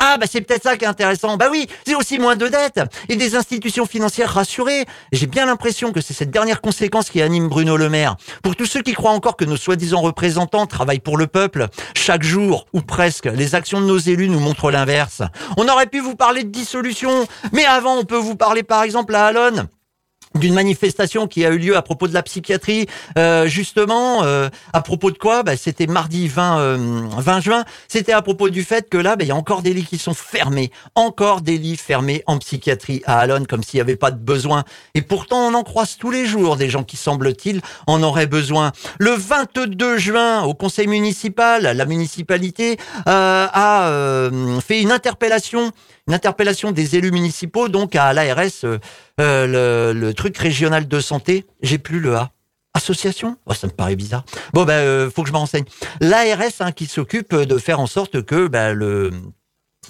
Ah, 0.03 0.17
bah 0.19 0.25
c'est 0.31 0.41
peut-être 0.41 0.63
ça 0.63 0.79
qui 0.79 0.85
est 0.85 0.89
intéressant. 0.89 1.37
Bah 1.37 1.49
oui, 1.51 1.67
c'est 1.87 1.95
aussi 1.95 2.19
moins 2.19 2.35
de 2.35 2.49
dettes 2.49 2.81
et 3.11 3.17
des 3.17 3.37
institutions 3.37 3.85
financières 3.85 4.31
rassurées. 4.31 4.87
J'ai 5.13 5.27
bien 5.27 5.45
l'impression 5.45 5.93
que 5.93 6.01
c'est 6.01 6.15
cette 6.15 6.31
dernière 6.31 6.63
conséquence 6.63 7.11
qui 7.11 7.21
anime 7.21 7.49
Bruno 7.49 7.77
Le 7.77 7.91
Maire. 7.91 8.17
Pour 8.43 8.57
tous 8.57 8.65
ceux 8.65 8.81
qui 8.81 8.95
croient 8.95 9.11
encore 9.11 9.37
que 9.37 9.45
nos 9.45 9.59
soi-disant 9.59 10.01
représentants 10.01 10.67
travaillent 10.67 11.01
pour 11.01 11.19
le 11.19 11.27
peuple, 11.27 11.69
chaque 11.95 12.23
jour, 12.23 12.67
ou 12.73 12.81
presque, 12.81 13.27
les 13.27 13.55
actions 13.55 13.83
de 13.83 13.87
nos 13.87 13.99
élus 13.99 14.31
nous 14.31 14.41
montrent 14.41 14.71
l'inverse. 14.71 15.21
On 15.59 15.69
aurait 15.69 15.87
pu 15.87 16.01
vous 16.01 16.17
parler 16.17 16.45
de 16.45 16.49
dissolution, 16.49 17.27
mais 17.53 17.67
avant, 17.67 17.99
on 17.99 18.05
peut 18.05 18.17
vous 18.17 18.37
parler 18.37 18.63
par 18.63 18.83
exemple 18.83 19.15
à 19.15 19.27
Alonne 19.27 19.69
d'une 20.35 20.55
manifestation 20.55 21.27
qui 21.27 21.45
a 21.45 21.51
eu 21.51 21.59
lieu 21.59 21.77
à 21.77 21.83
propos 21.83 22.07
de 22.07 22.15
la 22.15 22.23
psychiatrie, 22.23 22.87
euh, 23.19 23.47
justement, 23.47 24.23
euh, 24.23 24.49
à 24.73 24.81
propos 24.81 25.11
de 25.11 25.19
quoi? 25.19 25.43
Bah, 25.43 25.57
C'était 25.57 25.87
mardi 25.87 26.29
20, 26.29 26.77
20 27.19 27.37
euh, 27.37 27.41
juin, 27.41 27.65
c'était 27.89 28.13
à 28.13 28.23
propos 28.23 28.49
du 28.49 28.63
fait 28.63 28.89
que 28.89 28.97
là, 28.97 29.17
bah, 29.17 29.25
il 29.25 29.29
y 29.29 29.33
a 29.33 29.37
encore 29.37 29.63
des 29.63 29.75
lits 29.75 29.85
qui 29.85 29.99
sont 29.99 30.15
fermés, 30.15 30.71
encore 30.95 31.41
des 31.41 31.59
lits 31.59 31.77
fermés 31.77 32.23
en 32.27 32.39
psychiatrie 32.39 33.03
à 33.07 33.19
Alonne, 33.19 33.47
comme 33.47 33.63
s'il 33.63 33.79
n'y 33.79 33.83
avait 33.83 33.97
pas 33.97 34.13
de 34.13 34.19
besoin. 34.19 34.65
Et 34.95 35.03
pourtant, 35.03 35.49
on 35.49 35.55
en 35.55 35.65
croise 35.65 35.97
tous 35.97 36.11
les 36.11 36.27
jours 36.27 36.57
des 36.57 36.71
gens 36.71 36.85
qui, 36.85 36.97
semble-t-il, 36.97 37.61
en 37.89 38.03
auraient 38.03 38.27
besoin. 38.27 38.71
Le 38.99 39.11
22 39.11 39.99
juin, 39.99 40.43
au 40.45 40.55
conseil 40.55 40.87
municipal, 40.87 41.63
la 41.63 41.85
municipalité 41.87 42.79
a 43.07 44.31
fait 44.61 44.81
une 44.81 44.93
interpellation 44.93 45.73
interpellation 46.15 46.73
des 46.73 46.97
élus 46.97 47.13
municipaux, 47.13 47.69
donc 47.69 47.97
à 47.97 48.13
l'ARS, 48.13 48.65
euh, 48.65 48.79
euh, 49.21 49.93
le, 49.93 50.15
truc 50.15 50.37
régional 50.39 50.89
de 50.89 51.01
santé, 51.01 51.47
j'ai 51.63 51.79
plus 51.79 52.01
le 52.01 52.17
A. 52.17 52.31
Association? 52.73 53.37
Oh, 53.47 53.55
Ça 53.55 53.67
me 53.67 53.73
paraît 53.73 53.97
bizarre. 53.97 54.25
Bon, 54.53 54.65
ben, 54.65 54.75
euh, 54.75 55.11
faut 55.11 55.23
que 55.23 55.29
je 55.29 55.33
me 55.33 55.39
renseigne. 55.39 55.65
L'ARS 56.01 56.61
hein, 56.61 56.73
qui 56.73 56.87
s'occupe 56.87 57.35
de 57.35 57.59
faire 57.59 57.81
en 57.81 57.87
sorte 57.87 58.23
que 58.23 58.47
ben, 58.47 58.73
le, 58.73 59.11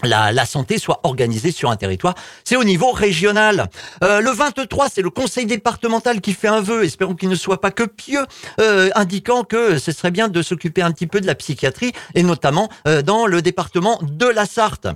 la, 0.03 0.33
la, 0.33 0.47
santé 0.47 0.79
soit 0.79 1.01
organisée 1.03 1.53
sur 1.53 1.71
un 1.71 1.77
territoire. 1.77 2.15
C'est 2.43 2.57
au 2.57 2.65
niveau 2.65 2.91
régional. 2.91 3.69
le 4.01 4.31
23, 4.31 4.89
c'est 4.89 5.03
le 5.03 5.11
conseil 5.11 5.45
départemental 5.45 6.23
qui 6.23 6.33
fait 6.33 6.49
un 6.49 6.63
vœu, 6.63 6.85
espérons 6.85 7.15
qu'il 7.15 7.29
ne 7.29 7.35
soit 7.35 7.61
pas 7.61 7.71
que 7.71 7.85
pieux, 7.85 8.25
indiquant 8.95 9.45
que 9.45 9.79
ce 9.79 9.93
serait 9.93 10.11
bien 10.11 10.29
de 10.29 10.41
s'occuper 10.41 10.81
un 10.81 10.91
petit 10.93 11.07
peu 11.07 11.21
de 11.21 11.27
la 11.27 11.35
psychiatrie, 11.35 11.93
et 12.15 12.23
notamment 12.23 12.71
dans 13.05 13.27
le 13.27 13.43
département 13.43 13.99
de 14.03 14.27
la 14.27 14.47
Sarthe. 14.47 14.89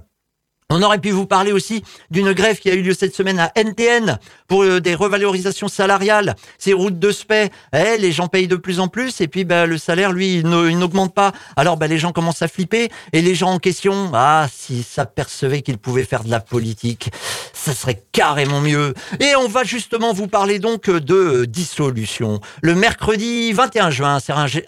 On 0.70 0.80
aurait 0.80 0.98
pu 0.98 1.10
vous 1.10 1.26
parler 1.26 1.52
aussi 1.52 1.84
d'une 2.10 2.32
grève 2.32 2.58
qui 2.58 2.70
a 2.70 2.74
eu 2.74 2.80
lieu 2.80 2.94
cette 2.94 3.14
semaine 3.14 3.38
à 3.38 3.52
NTN 3.54 4.18
pour 4.48 4.62
euh, 4.62 4.80
des 4.80 4.94
revalorisations 4.94 5.68
salariales. 5.68 6.36
Ces 6.56 6.72
routes 6.72 6.98
de 6.98 7.12
spé, 7.12 7.50
eh, 7.74 7.98
les 7.98 8.12
gens 8.12 8.28
payent 8.28 8.48
de 8.48 8.56
plus 8.56 8.80
en 8.80 8.88
plus 8.88 9.20
et 9.20 9.28
puis 9.28 9.44
bah, 9.44 9.66
le 9.66 9.76
salaire, 9.76 10.12
lui, 10.12 10.38
il 10.38 10.48
n'augmente 10.48 11.14
pas. 11.14 11.32
Alors 11.56 11.76
bah, 11.76 11.86
les 11.86 11.98
gens 11.98 12.12
commencent 12.12 12.40
à 12.40 12.48
flipper 12.48 12.88
et 13.12 13.20
les 13.20 13.34
gens 13.34 13.50
en 13.50 13.58
question, 13.58 14.10
ah, 14.14 14.46
s'ils 14.50 14.84
s'apercevaient 14.84 15.60
qu'ils 15.60 15.76
pouvaient 15.76 16.04
faire 16.04 16.24
de 16.24 16.30
la 16.30 16.40
politique, 16.40 17.10
ça 17.52 17.74
serait 17.74 18.02
carrément 18.12 18.62
mieux. 18.62 18.94
Et 19.20 19.36
on 19.36 19.48
va 19.48 19.64
justement 19.64 20.14
vous 20.14 20.28
parler 20.28 20.60
donc 20.60 20.88
de 20.88 21.44
dissolution. 21.44 22.40
Le 22.62 22.74
mercredi 22.74 23.52
21 23.52 23.90
juin, 23.90 24.18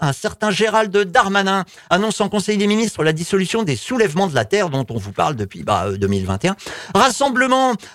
un 0.00 0.12
certain 0.12 0.50
Gérald 0.50 0.94
Darmanin 0.94 1.64
annonce 1.88 2.20
en 2.20 2.28
Conseil 2.28 2.58
des 2.58 2.66
ministres 2.66 3.02
la 3.02 3.14
dissolution 3.14 3.62
des 3.62 3.76
soulèvements 3.76 4.26
de 4.26 4.34
la 4.34 4.44
Terre 4.44 4.68
dont 4.68 4.84
on 4.90 4.98
vous 4.98 5.12
parle 5.12 5.36
depuis 5.36 5.62
bah, 5.62 5.85
2021. 5.92 6.52
Euh, 6.52 6.54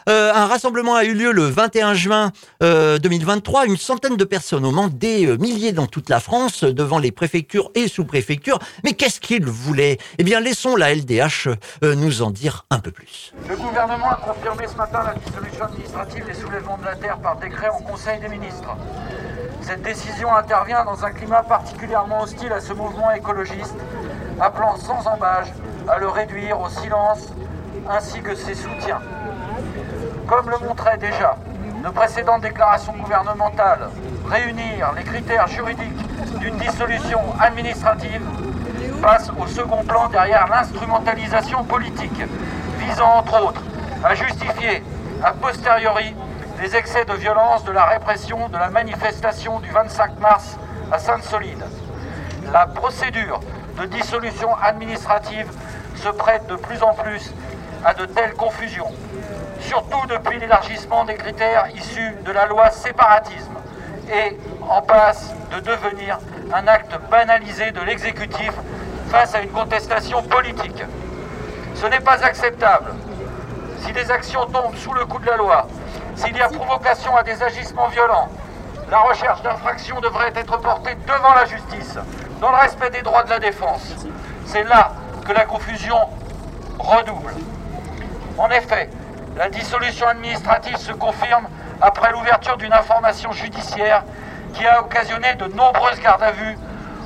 euh, 0.10 0.34
un 0.34 0.46
rassemblement 0.46 0.96
a 0.96 1.04
eu 1.04 1.14
lieu 1.14 1.32
le 1.32 1.44
21 1.44 1.94
juin 1.94 2.32
2023. 2.62 3.62
Euh, 3.62 3.66
Une 3.66 3.78
centaine 3.78 4.18
de 4.18 4.24
personnes 4.24 4.66
au 4.66 4.72
Mans, 4.72 4.88
des 4.88 5.38
milliers 5.38 5.72
dans 5.72 5.88
toute 5.88 6.10
la 6.10 6.20
France, 6.20 6.64
devant 6.64 7.00
les 7.00 7.12
préfectures 7.12 7.72
et 7.76 7.88
sous-préfectures. 7.88 8.60
Mais 8.84 8.94
qu'est-ce 8.94 9.20
qu'ils 9.20 9.46
voulaient? 9.46 9.98
Eh 10.18 10.24
bien, 10.24 10.40
laissons 10.40 10.76
la 10.76 10.94
LDH 10.94 11.50
nous 11.82 12.22
en 12.22 12.32
dire 12.32 12.66
un 12.70 12.80
peu 12.80 12.92
plus. 12.92 13.34
Le 13.50 13.56
gouvernement 13.56 14.12
a 14.12 14.16
confirmé 14.16 14.68
ce 14.68 14.76
matin 14.76 15.04
la 15.06 15.16
dissolution 15.16 15.66
administrative 15.66 16.26
des 16.26 16.34
soulèvements 16.34 16.78
de 16.78 16.86
la 16.86 16.96
Terre 16.96 17.18
par 17.18 17.38
décret 17.38 17.70
en 17.70 17.82
Conseil 17.82 18.20
des 18.20 18.30
ministres. 18.30 18.76
Cette 19.62 19.84
décision 19.84 20.34
intervient 20.36 20.84
dans 20.84 21.06
un 21.06 21.12
climat 21.12 21.44
particulièrement 21.44 22.24
hostile 22.24 22.52
à 22.52 22.60
ce 22.60 22.74
mouvement 22.74 23.12
écologiste, 23.12 23.76
appelant 24.40 24.76
sans 24.78 25.08
embâge 25.08 25.48
à 25.88 26.00
le 26.00 26.08
réduire 26.08 26.60
au 26.60 26.70
silence 26.70 27.28
ainsi 27.90 28.22
que 28.22 28.36
ses 28.36 28.56
soutiens. 28.56 29.02
Comme 30.28 30.50
le 30.50 30.58
montraient 30.60 30.98
déjà 30.98 31.36
nos 31.84 31.92
précédentes 31.92 32.42
déclarations 32.42 32.94
gouvernementales, 32.94 33.90
réunir 34.30 34.94
les 34.96 35.04
critères 35.04 35.48
juridiques 35.48 36.40
d'une 36.40 36.56
dissolution 36.58 37.20
administrative 37.40 38.22
passe 39.02 39.32
au 39.40 39.48
second 39.48 39.84
plan 39.84 40.08
derrière 40.10 40.48
l'instrumentalisation 40.48 41.64
politique, 41.64 42.22
visant 42.78 43.16
entre 43.18 43.44
autres 43.44 43.62
à 44.04 44.14
justifier 44.16 44.84
a 45.24 45.32
posteriori 45.34 46.16
les 46.62 46.76
excès 46.76 47.06
de 47.06 47.14
violence 47.14 47.64
de 47.64 47.72
la 47.72 47.86
répression 47.86 48.48
de 48.50 48.58
la 48.58 48.70
manifestation 48.70 49.60
du 49.60 49.70
25 49.72 50.20
mars 50.20 50.58
à 50.92 51.00
Sainte-Solide. 51.00 51.64
La 52.52 52.68
procédure 52.68 53.40
de 53.80 53.86
dissolution 53.86 54.50
administrative 54.62 55.48
se 55.96 56.10
prête 56.10 56.46
de 56.48 56.56
plus 56.56 56.82
en 56.84 56.94
plus 56.94 57.34
à 57.84 57.94
de 57.94 58.06
telles 58.06 58.34
confusions, 58.34 58.92
surtout 59.60 60.06
depuis 60.08 60.40
l'élargissement 60.40 61.06
des 61.06 61.16
critères 61.16 61.68
issus 61.76 62.16
de 62.26 62.32
la 62.32 62.46
loi 62.46 62.70
séparatisme 62.70 63.56
et 64.12 64.38
en 64.68 64.82
passe 64.82 65.34
de 65.52 65.60
devenir 65.60 66.20
un 66.54 66.68
acte 66.68 66.94
banalisé 67.10 67.72
de 67.72 67.82
l'exécutif 67.82 68.52
face 69.10 69.36
à 69.36 69.42
une 69.42 69.52
contestation 69.52 70.22
politique. 70.24 70.84
Ce 71.76 71.86
n'est 71.88 72.00
pas 72.00 72.24
acceptable. 72.24 72.94
Si 73.80 73.92
des 73.94 74.12
actions 74.12 74.46
tombent 74.46 74.76
sous 74.76 74.94
le 74.94 75.06
coup 75.06 75.20
de 75.20 75.26
la 75.26 75.38
loi, 75.38 75.68
s'il 76.16 76.36
y 76.36 76.42
a 76.42 76.50
provocation 76.50 77.16
à 77.16 77.24
des 77.24 77.42
agissements 77.42 77.88
violents, 77.88 78.30
la 78.90 79.00
recherche 79.00 79.42
d'infraction 79.42 80.00
devrait 80.02 80.34
être 80.36 80.58
portée 80.58 80.96
devant 81.08 81.34
la 81.34 81.46
justice, 81.46 81.98
dans 82.40 82.52
le 82.52 82.58
respect 82.58 82.90
des 82.90 83.02
droits 83.02 83.24
de 83.24 83.30
la 83.30 83.40
défense. 83.40 83.96
C'est 84.46 84.64
là 84.64 84.92
que 85.26 85.32
la 85.32 85.46
confusion 85.46 85.98
redouble. 86.78 87.34
En 88.42 88.50
effet, 88.50 88.90
la 89.38 89.50
dissolution 89.50 90.08
administrative 90.08 90.76
se 90.78 90.92
confirme 90.94 91.48
après 91.80 92.12
l'ouverture 92.12 92.58
d'une 92.58 92.74
information 92.74 93.32
judiciaire 93.32 94.04
qui 94.56 94.66
a 94.66 94.82
occasionné 94.82 95.36
de 95.36 95.46
nombreuses 95.46 96.00
gardes 96.00 96.24
à 96.24 96.32
vue 96.32 96.58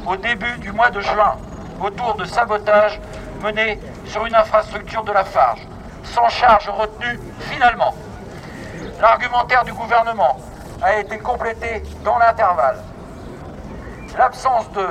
au 0.08 0.15
début 0.15 0.58
du 0.60 0.71
mois 0.71 0.91
de 0.91 1.02
juin 1.02 1.36
autour 1.82 2.15
de 2.15 2.24
sabotages 2.24 3.02
menés 3.43 3.82
sur 4.06 4.26
une 4.26 4.34
infrastructure 4.34 5.04
de 5.04 5.12
la 5.12 5.26
Farge, 5.26 5.60
sans 6.06 6.30
charge 6.30 6.69
retenue 6.69 7.19
finalement. 7.41 7.93
L'argumentaire 9.02 9.65
du 9.65 9.74
gouvernement 9.74 10.38
a 10.82 11.00
été 11.00 11.17
complété 11.17 11.84
dans 12.06 12.17
l'intervalle. 12.17 12.80
L'absence 14.17 14.71
de, 14.71 14.88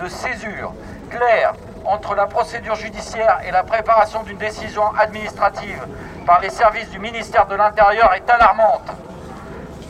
de 0.00 0.08
césure 0.08 0.72
claire 1.10 1.54
entre 1.84 2.14
la 2.14 2.26
procédure 2.26 2.74
judiciaire 2.74 3.40
et 3.46 3.50
la 3.50 3.62
préparation 3.62 4.22
d'une 4.22 4.38
décision 4.38 4.84
administrative 4.98 5.86
par 6.26 6.40
les 6.40 6.50
services 6.50 6.90
du 6.90 6.98
ministère 6.98 7.46
de 7.46 7.54
l'Intérieur 7.54 8.12
est 8.14 8.28
alarmante. 8.28 8.90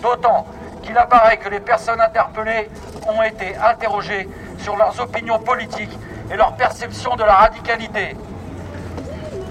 D'autant 0.02 0.46
qu'il 0.82 0.96
apparaît 0.96 1.38
que 1.38 1.48
les 1.48 1.60
personnes 1.60 2.00
interpellées 2.00 2.70
ont 3.08 3.22
été 3.22 3.56
interrogées 3.56 4.28
sur 4.58 4.76
leurs 4.76 5.00
opinions 5.00 5.38
politiques 5.38 5.98
et 6.30 6.36
leur 6.36 6.54
perception 6.54 7.16
de 7.16 7.24
la 7.24 7.34
radicalité. 7.34 8.16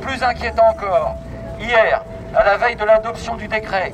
Plus 0.02 0.24
inquiétant 0.24 0.70
encore, 0.70 1.16
hier, 1.60 2.04
à 2.36 2.44
la 2.44 2.58
veille 2.58 2.76
de 2.76 2.86
l'adoption 2.86 3.36
du 3.36 3.48
décret, 3.48 3.94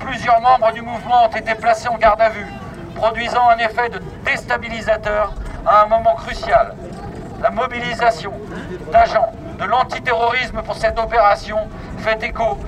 plusieurs 0.00 0.40
membres 0.40 0.72
du 0.72 0.82
mouvement 0.82 1.26
ont 1.26 1.36
été 1.36 1.54
placés 1.54 1.88
en 1.88 1.96
garde 1.96 2.20
à 2.20 2.28
vue 2.28 2.46
produisant 2.94 3.48
un 3.48 3.58
effet 3.58 3.88
de 3.88 4.00
déstabilisateur 4.24 5.32
à 5.66 5.82
un 5.82 5.86
moment 5.86 6.14
crucial. 6.14 6.74
La 7.44 7.50
mobilisation 7.50 8.32
d'agents 8.90 9.30
de 9.58 9.64
l'antiterrorisme 9.66 10.62
pour 10.62 10.76
cette 10.76 10.98
opération 10.98 11.58
fait 11.98 12.22
écho 12.22 12.58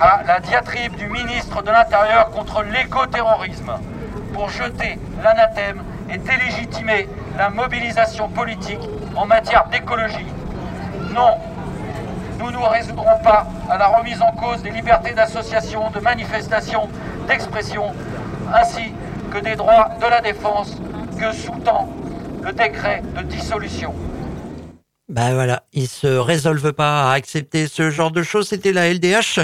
à 0.00 0.24
la 0.26 0.40
diatribe 0.40 0.96
du 0.96 1.08
ministre 1.08 1.62
de 1.62 1.70
l'Intérieur 1.70 2.30
contre 2.30 2.64
l'écoterrorisme 2.64 3.74
pour 4.34 4.50
jeter 4.50 4.98
l'anathème 5.22 5.84
et 6.10 6.18
délégitimer 6.18 7.08
la 7.38 7.48
mobilisation 7.48 8.28
politique 8.28 8.80
en 9.14 9.24
matière 9.24 9.68
d'écologie. 9.68 10.26
Non, 11.14 11.36
nous 12.40 12.50
ne 12.50 12.56
nous 12.56 12.64
résoudrons 12.64 13.20
pas 13.22 13.46
à 13.70 13.78
la 13.78 13.86
remise 13.86 14.20
en 14.20 14.32
cause 14.32 14.64
des 14.64 14.70
libertés 14.70 15.12
d'association, 15.12 15.90
de 15.90 16.00
manifestation, 16.00 16.88
d'expression, 17.28 17.92
ainsi 18.52 18.92
que 19.30 19.38
des 19.38 19.54
droits 19.54 19.90
de 20.00 20.06
la 20.06 20.20
défense 20.20 20.76
que 21.16 21.30
sous-tend 21.30 21.88
le 22.42 22.52
décret 22.52 23.04
de 23.14 23.22
dissolution. 23.22 23.94
Ben 25.08 25.32
voilà, 25.32 25.62
ils 25.72 25.88
se 25.88 26.06
résolvent 26.06 26.74
pas 26.74 27.10
à 27.10 27.14
accepter 27.14 27.66
ce 27.66 27.88
genre 27.88 28.10
de 28.10 28.22
choses. 28.22 28.48
C'était 28.48 28.74
la 28.74 28.92
LDH 28.92 29.40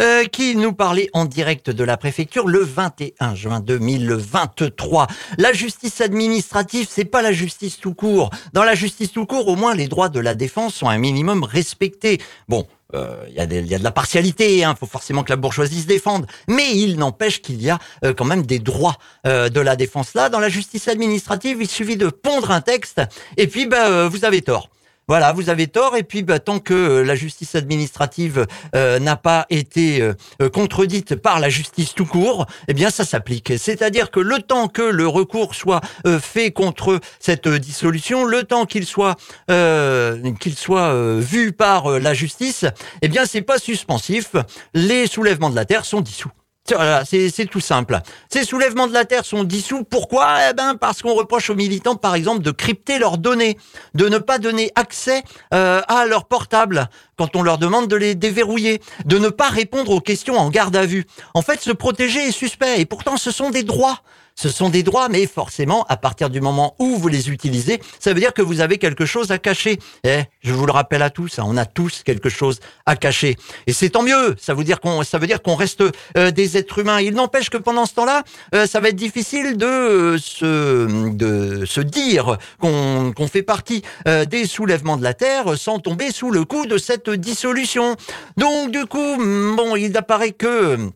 euh, 0.00 0.24
qui 0.24 0.56
nous 0.56 0.72
parlait 0.72 1.08
en 1.12 1.24
direct 1.24 1.70
de 1.70 1.84
la 1.84 1.96
préfecture 1.96 2.48
le 2.48 2.58
21 2.58 3.36
juin 3.36 3.60
2023. 3.60 5.06
La 5.38 5.52
justice 5.52 6.00
administrative, 6.00 6.88
c'est 6.90 7.04
pas 7.04 7.22
la 7.22 7.30
justice 7.30 7.78
tout 7.78 7.94
court. 7.94 8.30
Dans 8.54 8.64
la 8.64 8.74
justice 8.74 9.12
tout 9.12 9.24
court, 9.24 9.46
au 9.46 9.54
moins 9.54 9.76
les 9.76 9.86
droits 9.86 10.08
de 10.08 10.18
la 10.18 10.34
défense 10.34 10.74
sont 10.74 10.88
un 10.88 10.98
minimum 10.98 11.44
respectés. 11.44 12.20
Bon, 12.48 12.66
euh, 12.96 13.24
il 13.28 13.34
y, 13.34 13.38
a 13.38 13.44
y, 13.44 13.74
a 13.74 13.78
de 13.78 13.84
la 13.84 13.92
partialité, 13.92 14.58
il 14.58 14.64
hein, 14.64 14.74
faut 14.74 14.86
forcément 14.86 15.22
que 15.22 15.30
la 15.30 15.36
bourgeoisie 15.36 15.82
se 15.82 15.86
défende, 15.86 16.26
mais 16.48 16.76
il 16.76 16.96
n'empêche 16.96 17.40
qu'il 17.40 17.62
y 17.62 17.70
a 17.70 17.78
euh, 18.04 18.14
quand 18.14 18.24
même 18.24 18.44
des 18.44 18.58
droits 18.58 18.96
euh, 19.28 19.48
de 19.48 19.60
la 19.60 19.76
défense 19.76 20.14
là. 20.14 20.28
Dans 20.28 20.40
la 20.40 20.48
justice 20.48 20.88
administrative, 20.88 21.58
il 21.60 21.68
suffit 21.68 21.96
de 21.96 22.08
pondre 22.08 22.50
un 22.50 22.60
texte, 22.60 23.00
et 23.36 23.46
puis 23.46 23.66
ben, 23.66 24.08
vous 24.08 24.24
avez 24.24 24.42
tort. 24.42 24.70
Voilà, 25.06 25.32
vous 25.32 25.50
avez 25.50 25.66
tort. 25.66 25.96
Et 25.96 26.02
puis, 26.02 26.22
bah, 26.22 26.38
tant 26.38 26.58
que 26.58 26.74
euh, 26.74 27.04
la 27.04 27.14
justice 27.14 27.54
administrative 27.54 28.46
euh, 28.74 28.98
n'a 28.98 29.16
pas 29.16 29.46
été 29.50 30.00
euh, 30.00 30.48
contredite 30.48 31.14
par 31.14 31.40
la 31.40 31.50
justice 31.50 31.94
tout 31.94 32.06
court, 32.06 32.46
eh 32.68 32.74
bien, 32.74 32.90
ça 32.90 33.04
s'applique. 33.04 33.52
C'est-à-dire 33.58 34.10
que 34.10 34.20
le 34.20 34.38
temps 34.38 34.68
que 34.68 34.82
le 34.82 35.06
recours 35.06 35.54
soit 35.54 35.80
fait 36.20 36.50
contre 36.50 37.00
cette 37.18 37.48
dissolution, 37.48 38.24
le 38.24 38.44
temps 38.44 38.66
qu'il 38.66 38.86
soit 38.86 39.16
qu'il 39.48 40.56
soit 40.56 41.18
vu 41.18 41.52
par 41.52 41.98
la 41.98 42.14
justice, 42.14 42.64
eh 43.02 43.08
bien, 43.08 43.26
c'est 43.26 43.42
pas 43.42 43.58
suspensif. 43.58 44.34
Les 44.74 45.06
soulèvements 45.06 45.50
de 45.50 45.56
la 45.56 45.64
terre 45.64 45.84
sont 45.84 46.00
dissous. 46.00 46.30
C'est 46.66 47.46
tout 47.50 47.60
simple. 47.60 48.00
Ces 48.30 48.44
soulèvements 48.44 48.86
de 48.86 48.94
la 48.94 49.04
Terre 49.04 49.26
sont 49.26 49.44
dissous. 49.44 49.84
Pourquoi? 49.84 50.48
Eh 50.48 50.54
ben 50.54 50.76
parce 50.76 51.02
qu'on 51.02 51.12
reproche 51.12 51.50
aux 51.50 51.54
militants, 51.54 51.96
par 51.96 52.14
exemple, 52.14 52.42
de 52.42 52.50
crypter 52.50 52.98
leurs 52.98 53.18
données, 53.18 53.58
de 53.94 54.08
ne 54.08 54.16
pas 54.16 54.38
donner 54.38 54.72
accès 54.74 55.22
euh, 55.52 55.82
à 55.88 56.06
leurs 56.06 56.24
portables 56.24 56.88
quand 57.18 57.36
on 57.36 57.42
leur 57.42 57.58
demande 57.58 57.88
de 57.88 57.96
les 57.96 58.14
déverrouiller, 58.14 58.80
de 59.04 59.18
ne 59.18 59.28
pas 59.28 59.50
répondre 59.50 59.90
aux 59.90 60.00
questions 60.00 60.38
en 60.38 60.48
garde 60.48 60.74
à 60.74 60.86
vue. 60.86 61.04
En 61.34 61.42
fait, 61.42 61.60
se 61.60 61.70
protéger 61.70 62.28
est 62.28 62.32
suspect 62.32 62.80
et 62.80 62.86
pourtant 62.86 63.18
ce 63.18 63.30
sont 63.30 63.50
des 63.50 63.62
droits. 63.62 64.00
Ce 64.36 64.48
sont 64.48 64.68
des 64.68 64.82
droits, 64.82 65.08
mais 65.08 65.26
forcément, 65.26 65.84
à 65.88 65.96
partir 65.96 66.28
du 66.28 66.40
moment 66.40 66.74
où 66.78 66.96
vous 66.96 67.08
les 67.08 67.30
utilisez, 67.30 67.80
ça 68.00 68.12
veut 68.12 68.20
dire 68.20 68.34
que 68.34 68.42
vous 68.42 68.60
avez 68.60 68.78
quelque 68.78 69.06
chose 69.06 69.30
à 69.30 69.38
cacher. 69.38 69.78
Eh, 70.04 70.22
je 70.42 70.52
vous 70.52 70.66
le 70.66 70.72
rappelle 70.72 71.02
à 71.02 71.10
tous, 71.10 71.38
hein, 71.38 71.44
on 71.46 71.56
a 71.56 71.66
tous 71.66 72.02
quelque 72.02 72.28
chose 72.28 72.58
à 72.84 72.96
cacher. 72.96 73.36
Et 73.66 73.72
c'est 73.72 73.90
tant 73.90 74.02
mieux, 74.02 74.34
ça 74.38 74.54
veut 74.54 74.64
dire 74.64 74.80
qu'on, 74.80 75.54
reste 75.54 75.84
euh, 76.16 76.30
des 76.32 76.56
êtres 76.56 76.80
humains. 76.80 77.00
Il 77.00 77.14
n'empêche 77.14 77.48
que 77.48 77.58
pendant 77.58 77.86
ce 77.86 77.94
temps-là, 77.94 78.24
euh, 78.54 78.66
ça 78.66 78.80
va 78.80 78.88
être 78.88 78.96
difficile 78.96 79.56
de 79.56 79.66
euh, 79.66 80.18
se, 80.18 81.10
de 81.10 81.64
se 81.64 81.80
dire 81.80 82.36
qu'on, 82.58 83.12
qu'on 83.14 83.28
fait 83.28 83.42
partie 83.42 83.82
des 84.04 84.46
soulèvements 84.46 84.96
de 84.96 85.02
la 85.02 85.14
Terre 85.14 85.56
sans 85.56 85.78
tomber 85.78 86.10
sous 86.10 86.30
le 86.30 86.44
coup 86.44 86.66
de 86.66 86.78
cette 86.78 87.10
dissolution. 87.10 87.96
Donc, 88.36 88.70
du 88.70 88.84
coup, 88.86 89.16
bon, 89.16 89.76
il 89.76 89.96
apparaît 89.96 90.32
que 90.32 90.90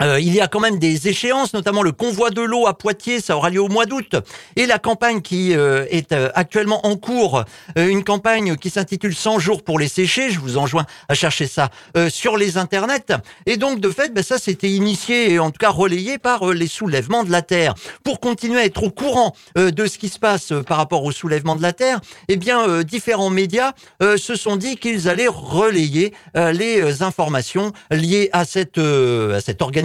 euh, 0.00 0.18
il 0.18 0.34
y 0.34 0.40
a 0.40 0.48
quand 0.48 0.60
même 0.60 0.78
des 0.78 1.08
échéances, 1.08 1.54
notamment 1.54 1.82
le 1.82 1.92
convoi 1.92 2.30
de 2.30 2.40
l'eau 2.40 2.66
à 2.66 2.76
Poitiers, 2.76 3.20
ça 3.20 3.36
aura 3.36 3.50
lieu 3.50 3.60
au 3.60 3.68
mois 3.68 3.86
d'août, 3.86 4.16
et 4.56 4.66
la 4.66 4.78
campagne 4.78 5.20
qui 5.20 5.54
euh, 5.54 5.86
est 5.88 6.12
euh, 6.12 6.30
actuellement 6.34 6.84
en 6.86 6.96
cours, 6.96 7.44
une 7.76 8.02
campagne 8.02 8.56
qui 8.56 8.70
s'intitule 8.70 9.14
100 9.14 9.38
jours 9.38 9.62
pour 9.62 9.78
les 9.78 9.88
sécher, 9.88 10.30
je 10.30 10.40
vous 10.40 10.58
enjoins 10.58 10.86
à 11.08 11.14
chercher 11.14 11.46
ça 11.46 11.70
sur 12.08 12.36
les 12.36 12.56
internets, 12.56 13.12
et 13.46 13.56
donc 13.56 13.80
de 13.80 13.90
fait, 13.90 14.12
ben, 14.12 14.22
ça 14.22 14.38
c'était 14.38 14.70
initié, 14.70 15.32
et 15.32 15.38
en 15.38 15.50
tout 15.50 15.58
cas 15.58 15.70
relayé 15.70 16.18
par 16.18 16.52
les 16.52 16.66
soulèvements 16.66 17.24
de 17.24 17.30
la 17.30 17.42
Terre. 17.42 17.74
Pour 18.02 18.20
continuer 18.20 18.60
à 18.60 18.64
être 18.64 18.82
au 18.82 18.90
courant 18.90 19.34
de 19.56 19.86
ce 19.86 19.98
qui 19.98 20.08
se 20.08 20.18
passe 20.18 20.52
par 20.66 20.76
rapport 20.76 21.04
aux 21.04 21.12
soulèvements 21.12 21.56
de 21.56 21.62
la 21.62 21.72
Terre, 21.72 22.00
eh 22.28 22.36
bien, 22.36 22.82
différents 22.82 23.30
médias 23.30 23.72
se 24.00 24.34
sont 24.34 24.56
dit 24.56 24.76
qu'ils 24.76 25.08
allaient 25.08 25.28
relayer 25.28 26.12
les 26.34 27.02
informations 27.02 27.72
liées 27.90 28.30
à 28.32 28.44
cette, 28.44 28.78
à 28.78 29.40
cette 29.40 29.62
organisation 29.62 29.83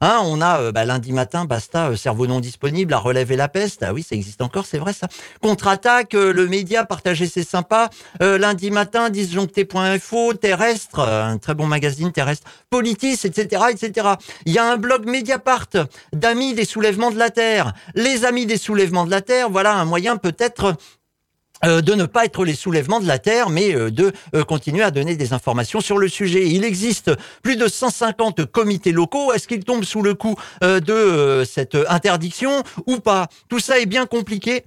Hein, 0.00 0.20
on 0.24 0.40
a 0.40 0.60
euh, 0.60 0.72
bah, 0.72 0.84
lundi 0.84 1.12
matin, 1.12 1.44
basta, 1.44 1.88
euh, 1.88 1.96
cerveau 1.96 2.26
non 2.26 2.40
disponible, 2.40 2.92
à 2.94 2.98
relever 2.98 3.36
la 3.36 3.48
peste. 3.48 3.82
Ah 3.82 3.92
oui, 3.92 4.02
ça 4.02 4.14
existe 4.14 4.42
encore, 4.42 4.66
c'est 4.66 4.78
vrai 4.78 4.92
ça. 4.92 5.08
Contre-attaque, 5.42 6.14
euh, 6.14 6.32
le 6.32 6.46
média 6.46 6.84
partagé, 6.84 7.26
c'est 7.26 7.48
sympa. 7.48 7.90
lundi 8.20 8.70
matin, 8.70 9.10
disjoncté.info, 9.10 10.34
terrestre, 10.34 11.00
un 11.00 11.38
très 11.38 11.54
bon 11.54 11.66
magazine 11.66 12.12
terrestre, 12.12 12.46
Politis, 12.70 13.18
etc., 13.24 13.64
etc. 13.70 14.08
Il 14.46 14.52
y 14.52 14.58
a 14.58 14.64
un 14.64 14.76
blog 14.76 15.06
Mediapart 15.06 15.68
d'amis 16.12 16.54
des 16.54 16.64
soulèvements 16.64 17.10
de 17.10 17.18
la 17.18 17.30
Terre. 17.30 17.72
Les 17.94 18.24
amis 18.24 18.46
des 18.46 18.58
soulèvements 18.58 19.04
de 19.04 19.10
la 19.10 19.20
Terre, 19.20 19.50
voilà 19.50 19.74
un 19.74 19.84
moyen 19.84 20.16
peut-être 20.16 20.76
euh, 21.64 21.82
de 21.82 21.92
ne 21.94 22.06
pas 22.06 22.24
être 22.24 22.44
les 22.44 22.54
soulèvements 22.54 23.00
de 23.00 23.06
la 23.06 23.18
Terre, 23.18 23.50
mais 23.50 23.74
euh, 23.74 23.90
de 23.90 24.12
euh, 24.34 24.44
continuer 24.44 24.82
à 24.82 24.90
donner 24.90 25.16
des 25.16 25.34
informations 25.34 25.80
sur 25.80 25.98
le 25.98 26.08
sujet. 26.08 26.48
Il 26.48 26.64
existe 26.64 27.10
plus 27.42 27.56
de 27.56 27.68
150 27.68 28.46
comités 28.46 28.92
locaux. 28.92 29.32
Est-ce 29.32 29.46
qu'ils 29.46 29.64
tombent 29.64 29.84
sous 29.84 30.02
le 30.02 30.14
coup 30.14 30.36
de 30.62 31.44
cette 31.46 31.76
interdiction 31.88 32.62
ou 32.86 32.98
pas? 32.98 33.28
Tout 33.48 33.58
ça 33.58 33.78
est 33.78 33.86
bien 33.86 34.06
compliqué. 34.06 34.64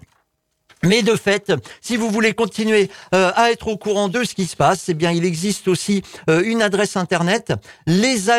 Mais 0.84 1.02
de 1.02 1.16
fait, 1.16 1.54
si 1.82 1.96
vous 1.96 2.10
voulez 2.10 2.34
continuer 2.34 2.90
à 3.12 3.52
être 3.52 3.70
au 3.70 3.78
courant 3.78 4.10
de 4.10 4.24
ce 4.24 4.36
qui 4.36 4.46
se 4.46 4.56
passe, 4.56 4.90
eh 4.90 4.94
bien, 4.94 5.12
il 5.12 5.24
existe 5.26 5.68
aussi 5.68 6.04
une 6.28 6.62
adresse 6.62 6.98
internet, 6.98 7.54
les 7.88 8.30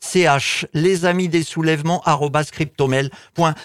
ch 0.00 0.66
les 0.72 1.04
amis 1.04 1.28
des 1.28 1.42
soulèvements 1.42 2.02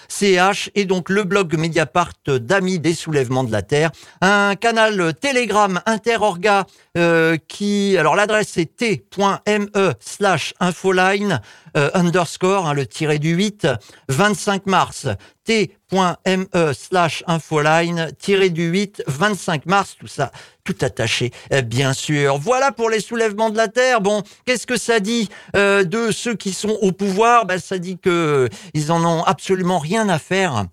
ch 0.08 0.70
et 0.74 0.84
donc 0.84 1.08
le 1.08 1.24
blog 1.24 1.56
Mediapart 1.56 2.12
d'amis 2.26 2.78
des 2.78 2.94
soulèvements 2.94 3.44
de 3.44 3.52
la 3.52 3.62
terre. 3.62 3.90
Un 4.20 4.54
canal 4.54 5.14
Telegram 5.14 5.80
interorga 5.86 6.66
euh, 6.96 7.36
qui 7.48 7.96
alors 7.98 8.16
l'adresse 8.16 8.56
est 8.56 8.76
t.me 8.76 9.92
slash 10.00 10.54
infoline 10.60 11.40
euh, 11.76 11.90
underscore 11.94 12.66
hein, 12.66 12.74
le 12.74 12.86
tiré 12.86 13.18
du 13.18 13.34
8 13.34 13.68
25 14.08 14.66
mars 14.66 15.06
t.me 15.44 16.72
slash 16.72 17.22
infoline 17.26 18.12
tiré 18.18 18.50
du 18.50 18.68
8 18.68 19.04
25 19.06 19.66
mars 19.66 19.96
tout 19.98 20.06
ça 20.06 20.30
tout 20.66 20.76
attaché, 20.82 21.30
euh, 21.52 21.62
bien 21.62 21.94
sûr. 21.94 22.36
Voilà 22.36 22.72
pour 22.72 22.90
les 22.90 23.00
soulèvements 23.00 23.48
de 23.50 23.56
la 23.56 23.68
terre. 23.68 24.00
Bon, 24.02 24.22
qu'est-ce 24.44 24.66
que 24.66 24.76
ça 24.76 25.00
dit 25.00 25.30
euh, 25.54 25.84
de 25.84 26.10
ceux 26.10 26.34
qui 26.34 26.52
sont 26.52 26.76
au 26.82 26.92
pouvoir? 26.92 27.46
Ben, 27.46 27.58
Ça 27.58 27.78
dit 27.78 27.98
que 27.98 28.10
euh, 28.10 28.48
ils 28.74 28.92
en 28.92 29.02
ont 29.04 29.22
absolument 29.22 29.78
rien 29.78 30.08
à 30.08 30.18
faire 30.18 30.66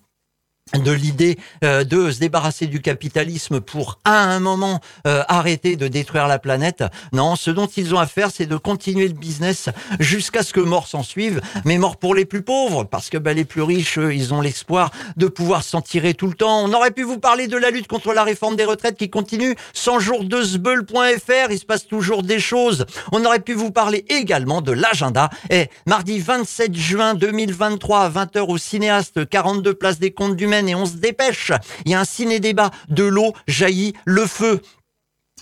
de 0.79 0.91
l'idée 0.91 1.37
euh, 1.63 1.83
de 1.83 2.11
se 2.11 2.19
débarrasser 2.19 2.67
du 2.67 2.81
capitalisme 2.81 3.61
pour 3.61 3.99
à 4.05 4.23
un 4.23 4.39
moment 4.39 4.79
euh, 5.07 5.23
arrêter 5.27 5.75
de 5.75 5.87
détruire 5.87 6.27
la 6.27 6.39
planète. 6.39 6.83
Non, 7.11 7.35
ce 7.35 7.51
dont 7.51 7.67
ils 7.67 7.93
ont 7.93 7.99
à 7.99 8.07
faire, 8.07 8.29
c'est 8.31 8.45
de 8.45 8.57
continuer 8.57 9.07
le 9.07 9.13
business 9.13 9.69
jusqu'à 9.99 10.43
ce 10.43 10.53
que 10.53 10.59
mort 10.59 10.87
s'en 10.87 11.03
suive, 11.03 11.41
mais 11.65 11.77
mort 11.77 11.97
pour 11.97 12.15
les 12.15 12.25
plus 12.25 12.41
pauvres, 12.41 12.83
parce 12.83 13.09
que 13.09 13.17
bah, 13.17 13.33
les 13.33 13.45
plus 13.45 13.61
riches, 13.61 13.97
ils 13.97 14.33
ont 14.33 14.41
l'espoir 14.41 14.91
de 15.17 15.27
pouvoir 15.27 15.63
s'en 15.63 15.81
tirer 15.81 16.13
tout 16.13 16.27
le 16.27 16.33
temps. 16.33 16.63
On 16.63 16.73
aurait 16.73 16.91
pu 16.91 17.03
vous 17.03 17.19
parler 17.19 17.47
de 17.47 17.57
la 17.57 17.69
lutte 17.69 17.87
contre 17.87 18.13
la 18.13 18.23
réforme 18.23 18.55
des 18.55 18.65
retraites 18.65 18.97
qui 18.97 19.09
continue. 19.09 19.55
100 19.73 19.99
jours 19.99 20.23
de 20.23 20.41
sbeul.fr, 20.41 21.51
il 21.51 21.59
se 21.59 21.65
passe 21.65 21.87
toujours 21.87 22.23
des 22.23 22.39
choses. 22.39 22.85
On 23.11 23.23
aurait 23.25 23.39
pu 23.39 23.53
vous 23.53 23.71
parler 23.71 24.05
également 24.09 24.61
de 24.61 24.71
l'agenda. 24.71 25.29
Et 25.49 25.69
mardi 25.85 26.19
27 26.19 26.75
juin 26.75 27.13
2023 27.13 27.99
à 27.99 28.09
20h 28.09 28.39
au 28.47 28.57
cinéaste 28.57 29.27
42 29.29 29.73
place 29.73 29.99
des 29.99 30.11
comptes 30.11 30.35
du 30.35 30.47
et 30.67 30.75
on 30.75 30.85
se 30.85 30.95
dépêche. 30.95 31.51
Il 31.85 31.91
y 31.91 31.95
a 31.95 31.99
un 31.99 32.05
ciné-débat 32.05 32.71
de 32.89 33.03
l'eau 33.03 33.33
jaillit 33.47 33.93
le 34.05 34.25
feu. 34.25 34.61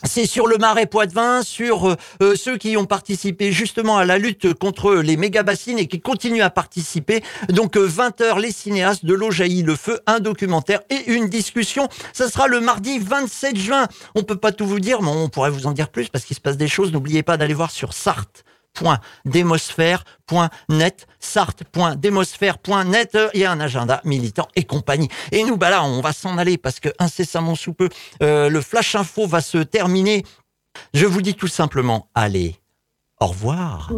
C'est 0.03 0.25
sur 0.25 0.47
le 0.47 0.57
marais 0.57 0.87
Poitevin, 0.87 1.43
sur 1.43 1.89
euh, 1.89 1.95
euh, 2.23 2.35
ceux 2.35 2.57
qui 2.57 2.75
ont 2.75 2.85
participé 2.85 3.51
justement 3.51 3.97
à 3.97 4.05
la 4.05 4.17
lutte 4.17 4.55
contre 4.55 4.95
les 4.95 5.15
méga-bassines 5.15 5.77
et 5.77 5.87
qui 5.87 6.01
continuent 6.01 6.41
à 6.41 6.49
participer. 6.49 7.21
Donc 7.49 7.77
20 7.77 8.21
euh, 8.21 8.39
les 8.39 8.51
cinéastes, 8.51 9.05
de 9.05 9.13
l'eau 9.13 9.29
jaillit 9.29 9.61
le 9.61 9.75
feu, 9.75 9.99
un 10.07 10.19
documentaire 10.19 10.81
et 10.89 11.11
une 11.11 11.27
discussion. 11.27 11.87
Ça 12.13 12.29
sera 12.29 12.47
le 12.47 12.61
mardi 12.61 12.97
27 12.97 13.55
juin. 13.55 13.87
On 14.15 14.23
peut 14.23 14.37
pas 14.37 14.51
tout 14.51 14.65
vous 14.65 14.79
dire, 14.79 15.03
mais 15.03 15.11
on 15.11 15.29
pourrait 15.29 15.51
vous 15.51 15.67
en 15.67 15.71
dire 15.71 15.89
plus 15.89 16.09
parce 16.09 16.25
qu'il 16.25 16.35
se 16.35 16.41
passe 16.41 16.57
des 16.57 16.67
choses. 16.67 16.91
N'oubliez 16.91 17.21
pas 17.21 17.37
d'aller 17.37 17.53
voir 17.53 17.69
sur 17.69 17.93
Sarthe 17.93 18.43
sarthe.demosphère.net, 18.77 21.07
sarthe.demosphère.net 21.19 23.17
et 23.33 23.45
un 23.45 23.59
agenda 23.59 23.99
militant 24.05 24.47
et 24.55 24.63
compagnie. 24.63 25.09
Et 25.31 25.43
nous, 25.43 25.57
bah 25.57 25.69
là, 25.69 25.83
on 25.83 25.99
va 26.01 26.13
s'en 26.13 26.37
aller 26.37 26.57
parce 26.57 26.79
que 26.79 26.87
incessamment 26.99 27.55
sous 27.55 27.73
peu, 27.73 27.89
euh, 28.21 28.47
le 28.49 28.61
flash 28.61 28.95
info 28.95 29.27
va 29.27 29.41
se 29.41 29.57
terminer. 29.57 30.23
Je 30.93 31.05
vous 31.05 31.21
dis 31.21 31.35
tout 31.35 31.47
simplement, 31.47 32.07
allez, 32.15 32.55
au 33.19 33.27
revoir. 33.27 33.91